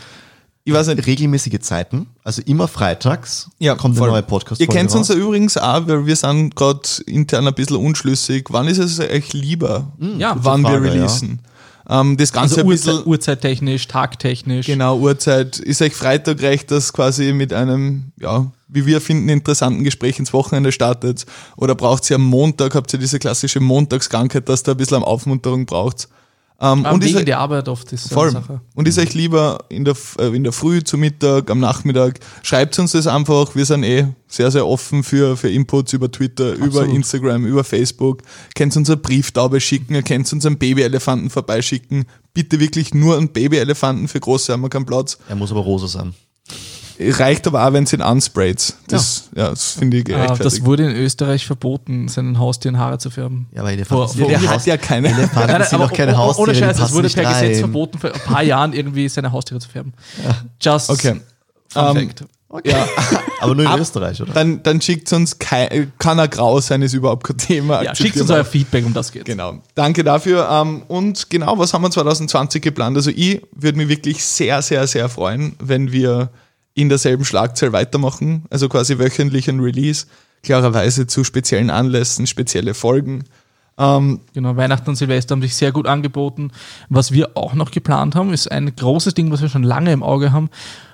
[0.64, 1.04] Ich weiß nicht.
[1.06, 4.04] regelmäßige Zeiten, also immer freitags Ja, kommt voll.
[4.06, 7.54] eine neue podcast Ihr kennt uns ja übrigens auch, weil wir sind gerade intern ein
[7.54, 8.46] bisschen unschlüssig.
[8.50, 11.40] Wann ist es euch lieber, Ja, wann Frage, wir releasen?
[11.88, 14.66] Ähm, das Ganze Also ein bisschen, Uhrzeit, Uhrzeittechnisch, tagtechnisch.
[14.66, 15.58] genau, Uhrzeit.
[15.58, 20.32] Ist euch Freitag recht, dass quasi mit einem, ja, wie wir finden, interessanten Gespräch ins
[20.32, 21.26] Wochenende startet?
[21.56, 25.66] Oder braucht ihr am Montag, habt ihr diese klassische Montagskrankheit, dass ihr ein bisschen Aufmunterung
[25.66, 26.08] braucht?
[26.60, 28.28] Ähm, Am und ist Wegen euch- der Arbeit oft ist so Voll.
[28.28, 28.60] eine Sache.
[28.76, 32.20] Und ist euch lieber in der, äh, in der Früh, zu Mittag, am Nachmittag?
[32.44, 33.56] Schreibt uns das einfach.
[33.56, 38.22] Wir sind eh sehr, sehr offen für, für Inputs über Twitter, über Instagram, über Facebook.
[38.54, 42.04] Könnt uns eine Brieftaube schicken, ihr könnt uns einen Babyelefanten vorbeischicken.
[42.32, 45.18] Bitte wirklich nur einen Babyelefanten, für große haben wir keinen Platz.
[45.28, 46.14] Er muss aber rosa sein.
[47.10, 48.74] Reicht aber auch, wenn sie ihn unsprayt.
[48.88, 49.50] Das, ja.
[49.50, 50.44] das finde ich Ah, gerechtfertigt.
[50.46, 53.48] das wurde in Österreich verboten, seinen Haustieren Haare zu färben.
[53.54, 55.08] Ja, weil Vor- Elefanten vor- der hat ja keine.
[55.08, 57.58] Elefanten Nein, nein, sind aber doch keine Haustiere, Ohne Scheiß, es wurde per Gesetz rein.
[57.58, 59.92] verboten, vor ein paar Jahren irgendwie seine Haustiere zu färben.
[60.60, 61.20] Just Okay.
[61.68, 62.24] Fun Ähm, Fact.
[62.66, 62.86] Ja,
[63.40, 64.34] Aber nur in Ab- Österreich, oder?
[64.34, 67.82] dann, dann schickt uns, kein, kann er grau sein, ist überhaupt kein Thema.
[67.82, 69.24] Ja, schickt uns euer Feedback, um das geht.
[69.24, 69.54] Genau.
[69.74, 70.46] Danke dafür.
[70.50, 72.94] Ähm, Und genau, was haben wir 2020 geplant?
[72.98, 76.28] Also ich würde mich wirklich sehr, sehr, sehr freuen, wenn wir
[76.74, 78.44] in derselben Schlagzahl weitermachen.
[78.50, 80.06] Also quasi wöchentlich ein Release.
[80.42, 83.24] Klarerweise zu speziellen Anlässen, spezielle Folgen.
[83.78, 86.50] Ähm, Genau, Weihnachten und Silvester haben sich sehr gut angeboten.
[86.88, 90.02] Was wir auch noch geplant haben, ist ein großes Ding, was wir schon lange im
[90.02, 90.50] Auge haben,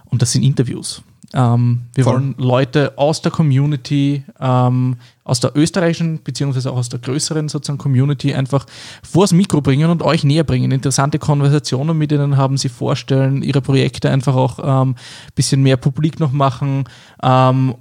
[0.06, 1.02] und das sind Interviews.
[1.34, 2.14] Ähm, wir Voll.
[2.14, 7.78] wollen Leute aus der Community, ähm, aus der österreichischen beziehungsweise auch aus der größeren sozusagen
[7.78, 8.64] Community einfach
[9.02, 13.60] vors Mikro bringen und euch näher bringen, interessante Konversationen mit ihnen haben, sie vorstellen, ihre
[13.60, 14.94] Projekte einfach auch ein ähm,
[15.34, 16.84] bisschen mehr publik noch machen
[17.22, 17.74] ähm,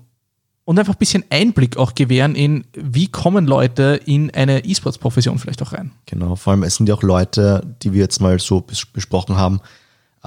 [0.66, 5.62] und einfach ein bisschen Einblick auch gewähren in, wie kommen Leute in eine E-Sports-Profession vielleicht
[5.62, 5.92] auch rein.
[6.06, 9.38] Genau, vor allem es sind ja auch Leute, die wir jetzt mal so bes besprochen
[9.38, 9.62] haben,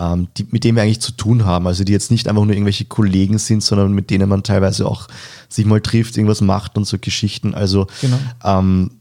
[0.00, 1.66] ähm, die, mit denen wir eigentlich zu tun haben.
[1.66, 5.08] Also die jetzt nicht einfach nur irgendwelche Kollegen sind, sondern mit denen man teilweise auch
[5.48, 7.54] sich mal trifft, irgendwas macht und so Geschichten.
[7.54, 8.18] Also Genau.
[8.42, 8.92] ähm,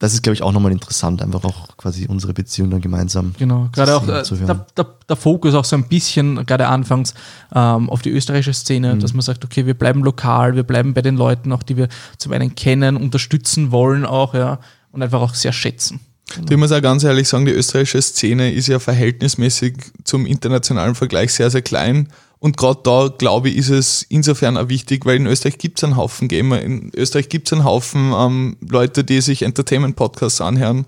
[0.00, 3.34] das ist, glaube ich, auch nochmal interessant, einfach auch quasi unsere Beziehung dann gemeinsam.
[3.38, 4.46] Genau, gerade auch äh, zu hören.
[4.46, 7.14] der, der, der Fokus auch so ein bisschen, gerade anfangs,
[7.54, 8.54] ähm, auf die österreichische Mhm.
[8.54, 11.76] Szene, dass man sagt, okay, wir bleiben lokal, wir bleiben bei den Leuten, auch die
[11.76, 14.58] wir zum einen kennen, unterstützen wollen auch, ja,
[14.90, 16.00] und einfach auch sehr schätzen.
[16.46, 20.94] Du, ich muss auch ganz ehrlich sagen, die österreichische Szene ist ja verhältnismäßig zum internationalen
[20.94, 22.08] Vergleich sehr, sehr klein.
[22.38, 25.84] Und gerade da, glaube ich, ist es insofern auch wichtig, weil in Österreich gibt es
[25.84, 30.86] einen Haufen Gamer, in Österreich gibt es einen Haufen ähm, Leute, die sich Entertainment-Podcasts anhören.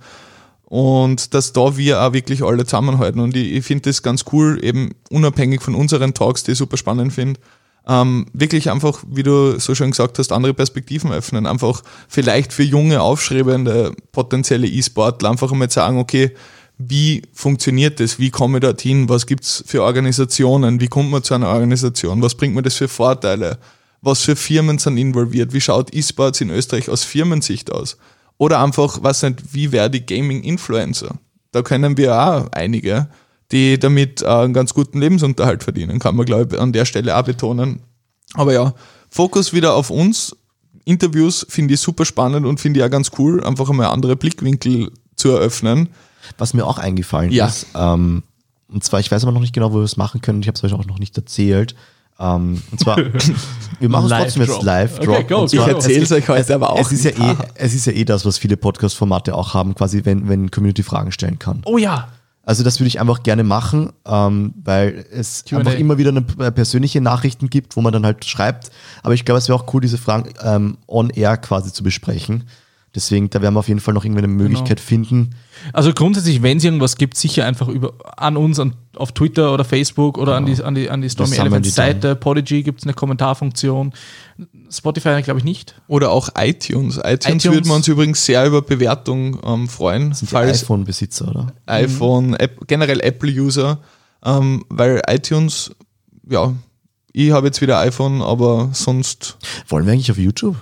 [0.65, 3.21] Und dass da wir auch wirklich alle zusammenhalten.
[3.21, 6.77] Und ich, ich finde das ganz cool, eben unabhängig von unseren Talks, die ich super
[6.77, 7.41] spannend finde,
[7.89, 11.47] ähm, wirklich einfach, wie du so schön gesagt hast, andere Perspektiven öffnen.
[11.47, 16.33] Einfach vielleicht für junge, aufstrebende, potenzielle E-Sportler einfach einmal sagen, okay,
[16.79, 18.19] wie funktioniert das?
[18.19, 19.09] Wie komme ich dorthin?
[19.09, 20.81] Was gibt's für Organisationen?
[20.81, 22.21] Wie kommt man zu einer Organisation?
[22.23, 23.59] Was bringt mir das für Vorteile?
[24.03, 25.53] Was für Firmen sind involviert?
[25.53, 27.97] Wie schaut E-Sports in Österreich aus Firmensicht aus?
[28.37, 31.17] Oder einfach, was nicht, wie werde ich Gaming-Influencer?
[31.53, 33.09] Da können wir auch einige,
[33.53, 37.17] die damit äh, einen ganz guten Lebensunterhalt verdienen, kann man, glaube ich, an der Stelle
[37.17, 37.81] auch betonen.
[38.35, 38.75] Aber ja,
[39.11, 40.37] Fokus wieder auf uns.
[40.85, 44.93] Interviews finde ich super spannend und finde ich auch ganz cool, einfach einmal andere Blickwinkel
[45.17, 45.89] zu eröffnen.
[46.39, 47.47] Was mir auch eingefallen Ja.
[47.47, 48.23] ist, ähm,
[48.69, 50.57] und zwar, ich weiß aber noch nicht genau, wo wir es machen können, ich habe
[50.57, 51.75] es euch auch noch nicht erzählt.
[52.19, 52.97] Ähm, und zwar,
[53.81, 54.63] wir machen es Live trotzdem jetzt Drop.
[54.65, 55.29] live Okay, Drop.
[55.29, 55.79] go, zwar, go, go.
[55.79, 58.05] Ich erzähl's euch heute es, aber auch Es ist, ja eh, es ist ja eh
[58.05, 61.63] das, was viele Podcast-Formate auch haben, quasi, wenn, wenn Community Fragen stellen kann.
[61.65, 62.09] Oh ja,
[62.47, 66.53] Also das würde ich einfach gerne machen, ähm, weil es einfach immer wieder eine äh,
[66.53, 68.71] persönliche Nachrichten gibt, wo man dann halt schreibt.
[69.03, 72.45] Aber ich glaube, es wäre auch cool, diese Fragen ähm, on air quasi zu besprechen.
[72.97, 74.43] Deswegen, da werden wir auf jeden Fall noch irgendwie eine Genau.
[74.43, 75.35] Möglichkeit finden.
[75.73, 79.65] Also grundsätzlich, wenn es irgendwas gibt, sicher einfach über an uns an, auf Twitter oder
[79.65, 81.87] Facebook oder an die an die an die Stormy sammeln Elephants die dann.
[81.93, 82.17] Seite.
[82.17, 83.93] Podigy gibt es eine Kommentarfunktion.
[84.71, 85.75] Spotify glaube ich nicht.
[85.87, 86.97] Oder auch iTunes.
[87.05, 87.45] iTunes, iTunes.
[87.45, 91.53] würden wir uns übrigens sehr über Bewertung ähm, freuen, Sind die falls iPhone-Besitzer, oder?
[91.67, 93.79] iPhone, App, generell Apple-User,
[94.25, 95.71] ähm, weil iTunes,
[96.29, 96.53] ja,
[97.13, 99.37] ich habe jetzt wieder iPhone, aber sonst,
[99.69, 100.57] Wollen wir eigentlich auf YouTube?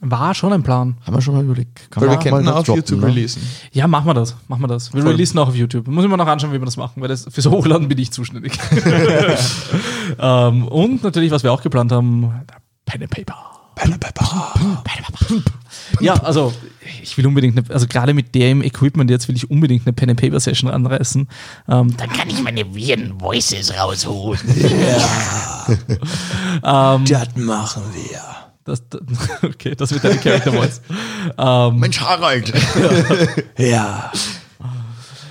[0.00, 0.96] War schon ein Plan.
[1.04, 1.90] Haben wir schon mal überlegt.
[1.90, 3.06] Kann weil wir man könnten auf droppen, YouTube ne?
[3.06, 3.42] releasen.
[3.72, 4.36] Ja, machen wir das.
[4.46, 4.94] Machen wir das.
[4.94, 5.10] Wir Voll.
[5.10, 5.88] releasen auch auf YouTube.
[5.88, 8.12] Muss ich mir noch anschauen, wie wir das machen, weil das fürs Hochladen bin ich
[8.12, 8.52] zuständig.
[10.18, 12.32] ähm, und natürlich, was wir auch geplant haben,
[12.86, 13.34] Pen and Paper.
[16.00, 16.52] Ja, also
[17.02, 20.10] ich will unbedingt, eine, also gerade mit dem Equipment jetzt will ich unbedingt eine Pen
[20.10, 21.28] and Paper Session anreißen.
[21.68, 24.40] Ähm, Dann kann ich meine Weird Voices rausholen.
[26.62, 28.37] Das machen wir.
[28.68, 28.82] Das,
[29.42, 30.80] okay, das wird deine Character Voice.
[31.38, 32.52] ähm, Mensch, Harald!
[33.58, 34.12] Ja.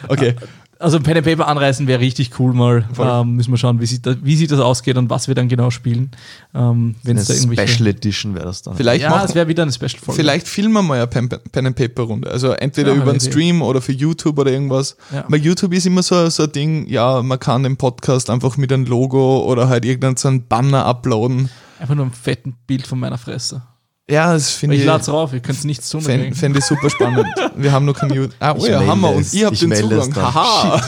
[0.09, 0.35] Okay.
[0.79, 2.87] also Pen and Paper anreißen wäre richtig cool mal.
[2.99, 5.47] Ähm, müssen wir schauen, wie sieht, das, wie sieht das ausgeht und was wir dann
[5.49, 6.11] genau spielen.
[6.53, 7.73] Ähm, Wenn es da irgendwelche.
[7.73, 8.75] Special Edition wäre das dann.
[8.75, 10.21] Vielleicht, ja, machen, es wäre wieder eine Special Folge.
[10.21, 12.29] vielleicht filmen wir mal eine Pen, Pen and Paper Runde.
[12.29, 13.19] Also entweder Ja, über einen.
[13.19, 14.95] Stream oder für YouTube oder irgendwas.
[15.13, 15.25] Ja.
[15.27, 18.71] Weil YouTube ist immer so, so ein Ding, ja, man kann den Podcast einfach mit
[18.71, 21.49] einem Logo oder halt irgendeinen so einen Banner uploaden.
[21.79, 23.61] Einfach nur ein fetten Bild von meiner Fresse.
[24.09, 24.87] Ja, das finde Ich ich.
[24.87, 26.01] lade es rauf, ihr könnt nichts tun.
[26.01, 26.35] Fände dagegen.
[26.35, 27.27] fänd ich super spannend.
[27.55, 28.29] Wir haben noch kein.
[28.39, 29.09] Ah, oh Ich ja, haben wir.
[29.09, 29.33] Und es.
[29.43, 30.15] habe Ich den es Zugang.
[30.15, 30.81] Haha.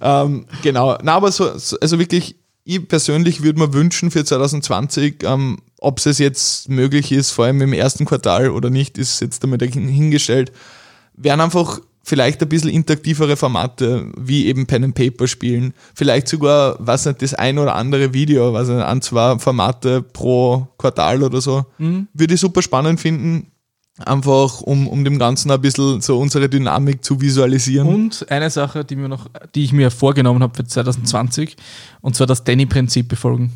[0.24, 0.98] ähm, genau.
[1.02, 6.04] Na, aber so, so, also wirklich, ich persönlich würde mir wünschen für 2020, ähm, ob
[6.04, 10.52] es jetzt möglich ist, vor allem im ersten Quartal oder nicht, ist jetzt damit hingestellt,
[11.14, 15.74] wären einfach vielleicht ein bisschen interaktivere Formate, wie eben Pen and Paper spielen.
[15.94, 20.66] Vielleicht sogar, was nicht, das ein oder andere Video, was nicht, ein, zwei Formate pro
[20.78, 21.66] Quartal oder so.
[21.78, 23.52] Würde ich super spannend finden.
[24.04, 27.88] Einfach, um, um dem Ganzen ein bisschen so unsere Dynamik zu visualisieren.
[27.88, 31.56] Und eine Sache, die, mir noch, die ich mir vorgenommen habe für 2020,
[32.00, 33.52] und zwar das Danny-Prinzip befolgen.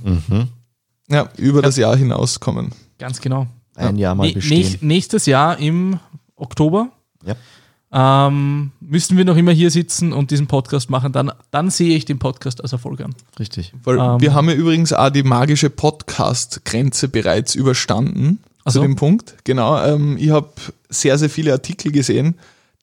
[1.09, 2.73] ja, über das Jahr hinaus kommen.
[2.99, 3.47] Ganz genau.
[3.77, 4.59] Ein Jahr mal bestehen.
[4.59, 5.99] nächst- nächstes Jahr im
[6.37, 6.89] Oktober
[7.25, 7.37] Ja.
[7.93, 11.13] Ähm, müssen wir noch immer hier sitzen und diesen Podcast machen.
[11.13, 13.15] Dann, dann sehe ich den Podcast als Erfolg an.
[13.39, 13.73] Richtig.
[13.85, 14.21] Weil Ähm.
[14.21, 18.39] wir haben ja übrigens auch die magische Podcast-Grenze bereits überstanden.
[18.65, 19.35] Ach zu dem Punkt.
[19.45, 19.83] Genau.
[19.85, 20.51] Ähm, ich habe
[20.89, 22.37] sehr, sehr viele Artikel gesehen,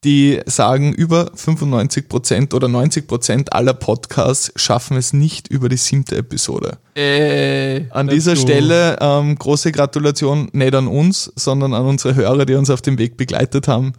[0.04, 6.78] die sagen, über 95% oder 90% aller Podcasts schaffen es nicht über die siebte Episode.
[6.96, 12.54] Äh, An dieser Stelle ähm, große Gratulation nicht an uns, sondern an unsere Hörer, die
[12.56, 13.94] uns auf dem Weg begleitet haben.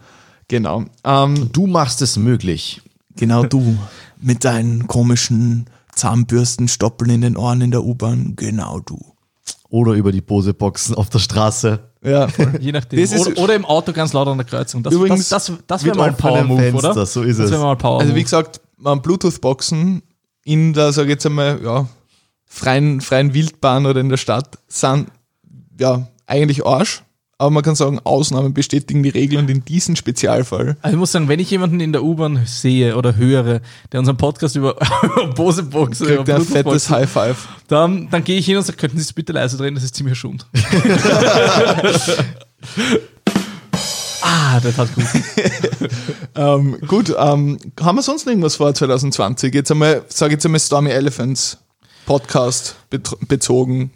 [0.50, 0.84] Genau.
[1.04, 2.82] Ähm, Du machst es möglich.
[3.16, 3.78] genau du
[4.20, 8.34] mit deinen komischen Zahnbürstenstoppeln in den Ohren in der U-Bahn.
[8.36, 8.98] Genau du.
[9.68, 11.78] Oder über die Bose-Boxen auf der Straße.
[12.02, 12.58] Ja, voll.
[12.60, 13.00] Je nachdem.
[13.00, 14.82] Das ist- oder, oder im Auto ganz laut an der Kreuzung.
[14.82, 17.06] Das, Übrigens das, das, das wäre mal ein Power-Move, oder?
[17.06, 17.50] so ist das es.
[17.52, 20.02] wäre mal ein Power Also wie gesagt, ähm, Bluetooth-Boxen
[20.44, 21.86] in der, sage ich jetzt einmal, ja,
[22.44, 25.06] freien, freien Wildbahn oder in der Stadt sind
[25.78, 27.04] ja eigentlich Arsch.
[27.40, 30.76] Aber man kann sagen, Ausnahmen bestätigen die Regel und in diesem Spezialfall.
[30.82, 34.18] Also ich muss sagen, wenn ich jemanden in der U-Bahn sehe oder höre, der unseren
[34.18, 34.74] Podcast über
[35.36, 37.48] Bose-Box oder Kriegt er ein fettes High Five.
[37.68, 39.94] dann, dann gehe ich hin und sage, könnten Sie es bitte leise drehen, das ist
[39.94, 40.46] ziemlich schund.
[44.20, 45.06] ah, das hat gut.
[46.36, 49.52] Ähm, gut, ähm, haben wir sonst irgendwas vor 2020?
[49.54, 51.58] Jetzt einmal, sage jetzt einmal Stormy Elephants
[52.06, 52.76] Podcast
[53.26, 53.92] bezogen.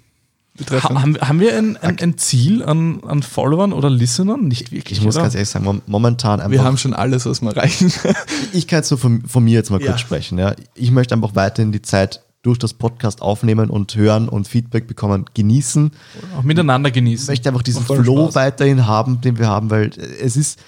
[0.56, 0.96] Betreffend.
[0.98, 4.46] Ha, haben, haben wir ein, ein, ein Ziel an, an Followern oder Listenern?
[4.46, 4.98] Nicht wirklich.
[4.98, 5.24] Ich muss oder?
[5.24, 6.50] ganz ehrlich sagen, mom- momentan einfach.
[6.52, 7.92] wir haben schon alles, was wir reichen.
[8.52, 9.88] ich kann jetzt nur von, von mir jetzt mal Ja.
[9.88, 10.38] kurz sprechen.
[10.38, 10.54] Ja.
[10.74, 15.24] Ich möchte einfach weiterhin die Zeit durch das Podcast aufnehmen und hören und Feedback bekommen,
[15.34, 15.90] genießen.
[16.38, 17.26] Auch miteinander Ich genießen.
[17.32, 18.34] möchte einfach diesen Flow Spaß.
[18.34, 19.90] weiterhin haben, den wir haben, weil
[20.20, 20.60] es ist,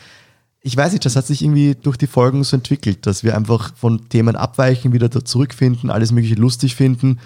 [0.62, 3.72] ich weiß nicht, das hat sich irgendwie durch die Folgen so entwickelt, dass wir einfach
[3.76, 7.18] von Themen abweichen, wieder da zurückfinden, alles Mögliche lustig finden,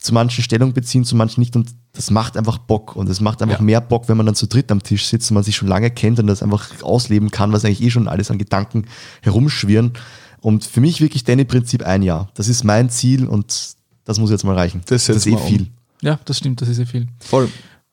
[0.00, 3.42] zu manchen Stellung beziehen, zu manchen nicht und das macht einfach Bock und es macht
[3.42, 3.64] einfach Ja.
[3.64, 5.90] mehr Bock, wenn man dann zu dritt am Tisch sitzt und man sich schon lange
[5.90, 8.86] kennt und das einfach ausleben kann, was eigentlich eh schon alles an Gedanken
[9.22, 9.92] herumschwirren.
[10.40, 12.30] Und für mich wirklich Danny-Prinzip ein Jahr.
[12.34, 13.74] Das ist mein Ziel und
[14.04, 14.80] das muss jetzt mal reichen.
[14.86, 15.46] Das ist setzen eh um.
[15.46, 15.66] viel.
[16.00, 17.06] Ja, das stimmt, das ist sehr viel.
[17.18, 17.50] Voll.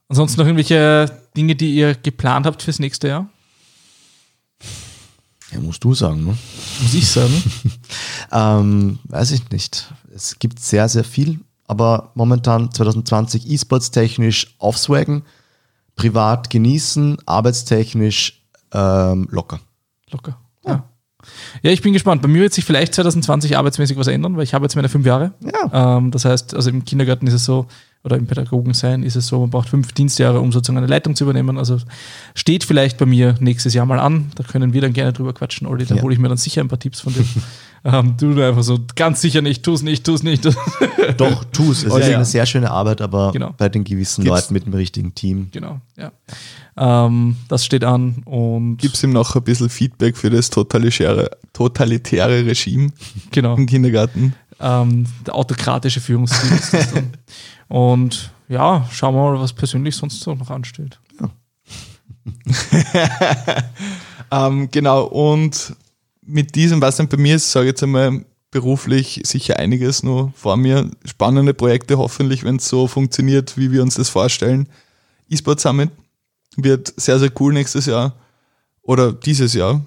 [0.07, 3.29] Ansonsten noch irgendwelche Dinge, die ihr geplant habt fürs nächste Jahr?
[5.51, 6.37] Ja, musst du sagen, ne?
[6.81, 7.33] Muss ich sagen.
[8.29, 9.93] Ähm, weiß ich nicht.
[10.13, 15.23] Es gibt sehr, sehr viel, aber momentan 2020 E-Sports technisch aufswaggen,
[15.95, 19.59] privat genießen, arbeitstechnisch ähm, locker.
[20.11, 20.37] Locker.
[20.65, 20.83] Ja.
[21.61, 22.21] ja, ich bin gespannt.
[22.21, 25.05] Bei mir wird sich vielleicht 2020 arbeitsmäßig was ändern, weil ich habe jetzt meine fünf
[25.05, 25.33] Jahre.
[25.41, 25.97] Ja.
[25.97, 27.67] Ähm, das heißt, also im Kindergarten ist es so,
[28.07, 31.25] oder im Pädagogensein ist es so, man braucht fünf Dienstjahre, um sozusagen eine Leitung zu
[31.25, 31.57] übernehmen.
[31.57, 31.77] Also
[32.35, 34.31] steht vielleicht bei mir nächstes Jahr mal an.
[34.35, 35.85] Da können wir dann gerne drüber quatschen, Olli.
[35.85, 36.01] Da Ja.
[36.01, 37.25] hole ich mir dann sicher ein paar Tipps von dir.
[37.83, 40.45] ähm, du einfach so, ganz sicher nicht, tu's nicht, tu's nicht.
[41.17, 41.83] Doch, tu es.
[41.83, 42.15] Es ist ja.
[42.15, 43.53] eine sehr schöne Arbeit, aber Genau.
[43.57, 45.49] bei den gewissen Gibt's- Leuten mit dem richtigen Team.
[45.51, 46.11] genau, ja.
[46.77, 52.45] Ähm, das steht an und Gib's ihm noch ein bisschen Feedback für das totalitäre, totalitäre
[52.45, 52.91] Regime
[53.31, 53.55] genau.
[53.57, 54.33] im Kindergarten.
[54.59, 57.09] ähm, der autokratische Führungsstil ist das dann.
[57.67, 60.99] Und ja, schauen wir mal, was persönlich sonst so noch ansteht.
[64.31, 65.75] Ähm, genau, und
[66.25, 70.31] mit diesem, was dann bei mir ist, sage ich jetzt einmal, beruflich sicher einiges noch
[70.35, 70.89] vor mir.
[71.05, 74.67] Spannende Projekte, hoffentlich, wenn es so funktioniert, wie wir uns das vorstellen.
[75.29, 75.91] E-Sport Summit
[76.55, 78.15] wird sehr, sehr cool nächstes Jahr.
[78.81, 79.81] Oder dieses Jahr.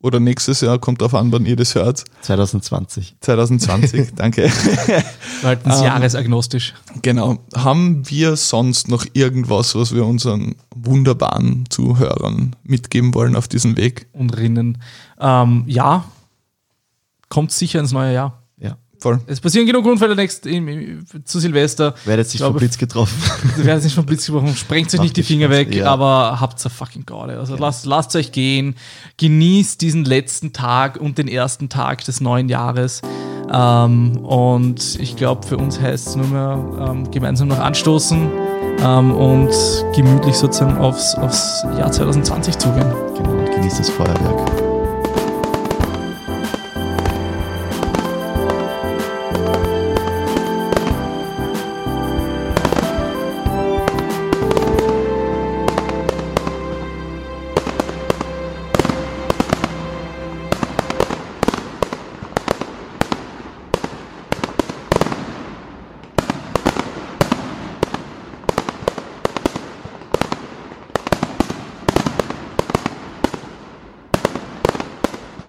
[0.00, 2.04] Oder nächstes Jahr, kommt auf an, wann ihr das hört.
[2.22, 3.16] 2020.
[3.20, 4.44] 2020, danke.
[4.44, 5.02] Wir
[5.42, 6.74] halten es Ähm, jahresagnostisch.
[7.02, 7.38] Genau.
[7.54, 14.06] Haben wir sonst noch irgendwas, was wir unseren wunderbaren Zuhörern mitgeben wollen auf diesem Weg?
[14.12, 14.78] Und Rinnen.
[15.18, 16.04] Ähm, ja,
[17.28, 18.37] kommt sicher ins neue Jahr.
[18.98, 19.02] Ja.
[19.02, 19.20] Voll.
[19.26, 21.94] Es passieren genug Unfälle next, im, im, zu Silvester.
[22.04, 23.16] Werdet sich Ich vom Blitz getroffen.
[23.56, 25.86] Werdet nicht vom Blitz gebrochen, sprengt euch nicht die nicht Finger weg, ja.
[25.86, 27.38] aber habt eine fucking Garde.
[27.38, 28.74] Also lasst, lasst euch gehen,
[29.18, 33.02] genießt diesen letzten Tag und den ersten Tag des neuen Jahres.
[33.52, 38.28] Ähm, und ich glaube, für uns heißt es nur mehr ähm, gemeinsam noch anstoßen
[38.80, 39.50] ähm, und
[39.94, 42.92] gemütlich sozusagen aufs, aufs Jahr 2020 zugehen.
[43.16, 44.67] genau, und genießt das Feuerwerk.